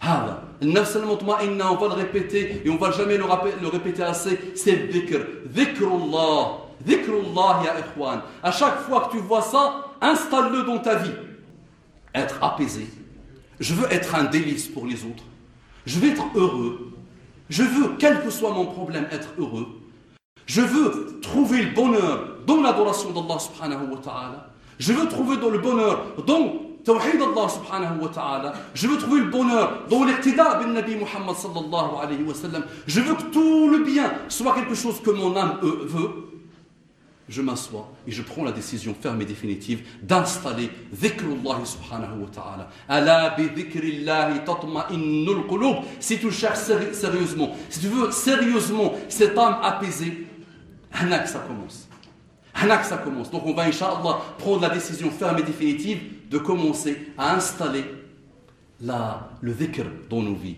هذا 0.00 0.42
النفس 0.62 0.96
المطمئنة 0.96 1.72
on 1.72 1.74
va 1.76 1.88
le 1.88 1.94
répéter 1.94 2.62
et 2.64 2.70
on 2.70 2.76
va 2.76 2.92
jamais 2.92 3.16
le, 3.16 3.24
le 3.60 3.66
répéter 3.68 4.04
assez 4.04 4.38
c'est 4.54 4.86
dhikr 4.92 5.18
dhikrullah 5.46 6.58
dhikrullah 6.86 7.62
ya 7.64 7.80
ikhwan 7.80 8.20
à 8.42 8.52
chaque 8.52 8.78
fois 8.82 9.06
que 9.08 9.16
tu 9.16 9.22
vois 9.22 9.42
ça 9.42 9.86
installe-le 10.00 10.62
dans 10.62 10.78
ta 10.78 10.94
vie 10.94 11.10
être 12.14 12.36
apaisé 12.42 12.86
je 13.58 13.74
veux 13.74 13.92
être 13.92 14.14
un 14.14 14.24
délice 14.24 14.68
pour 14.68 14.86
les 14.86 15.02
autres 15.04 15.24
je 15.84 15.98
veux 15.98 16.10
être 16.10 16.26
heureux 16.36 16.91
je 17.57 17.63
veux 17.63 17.87
quel 17.99 18.15
que 18.23 18.31
soit 18.37 18.51
mon 18.51 18.65
problème 18.65 19.05
être 19.17 19.29
heureux 19.37 19.67
je 20.45 20.61
veux 20.61 21.19
trouver 21.21 21.61
le 21.63 21.71
bonheur 21.71 22.37
dans 22.45 22.61
l'adoration 22.61 23.11
d'Allah 23.11 23.39
subhanahu 23.39 23.91
wa 23.91 23.97
ta'ala. 23.97 24.49
Je 24.77 24.91
veux 24.91 25.07
trouver 25.07 25.37
dans 25.37 25.49
le 25.49 25.59
bonheur 25.59 26.01
dans 26.27 26.53
Tawhid 26.83 27.21
Allah 27.21 27.47
subhanahu 27.47 28.01
wa 28.01 28.09
ta'ala. 28.09 28.53
Je 28.73 28.87
veux 28.87 28.97
trouver 28.97 29.21
le 29.21 29.27
bonheur 29.27 29.83
dans 29.89 30.03
l'iqtida 30.03 30.55
bin 30.55 30.73
Nabi 30.73 30.95
Muhammad 30.95 31.35
sallallahu 31.35 31.91
alayhi 32.01 32.23
wa 32.23 32.33
sallam. 32.33 32.63
Je 32.87 32.99
veux 32.99 33.15
que 33.15 33.23
tout 33.31 33.69
le 33.69 33.79
bien 33.79 34.11
soit 34.27 34.53
quelque 34.53 34.75
chose 34.75 35.01
que 35.01 35.11
mon 35.11 35.35
âme 35.37 35.59
veut. 35.61 36.32
Je 37.29 37.41
m'assois 37.41 37.89
et 38.05 38.11
je 38.11 38.21
prends 38.21 38.43
la 38.43 38.51
décision 38.51 38.93
ferme 38.99 39.21
et 39.21 39.25
définitive 39.25 39.83
d'installer 40.01 40.69
dhikrullah 40.91 41.63
subhanahu 41.63 42.21
wa 42.21 42.27
ta'ala. 42.33 42.69
Ala 42.89 43.35
bi 43.37 43.49
dhikrillahi 43.49 44.43
tatma'innul 44.43 45.47
qulub. 45.47 45.77
Si 46.01 46.19
tu 46.19 46.31
cherches 46.31 46.59
sérieusement, 46.91 47.55
si 47.69 47.79
tu 47.79 47.87
veux 47.87 48.11
sérieusement 48.11 48.93
cette 49.07 49.37
âme 49.37 49.57
apaisée, 49.63 50.27
que 50.91 51.29
ça 51.29 51.39
commence. 51.47 51.87
que 52.53 52.85
ça 52.85 52.97
commence. 52.97 53.31
Donc 53.31 53.45
on 53.45 53.53
va, 53.53 53.63
Inch'Allah, 53.63 54.19
prendre 54.37 54.61
la 54.61 54.69
décision 54.69 55.09
ferme 55.09 55.39
et 55.39 55.43
définitive 55.43 56.01
de 56.29 56.37
commencer 56.37 57.13
à 57.17 57.35
installer 57.35 57.85
la, 58.81 59.29
le 59.41 59.53
dhikr 59.53 59.85
dans 60.09 60.21
nos 60.21 60.35
vies. 60.35 60.57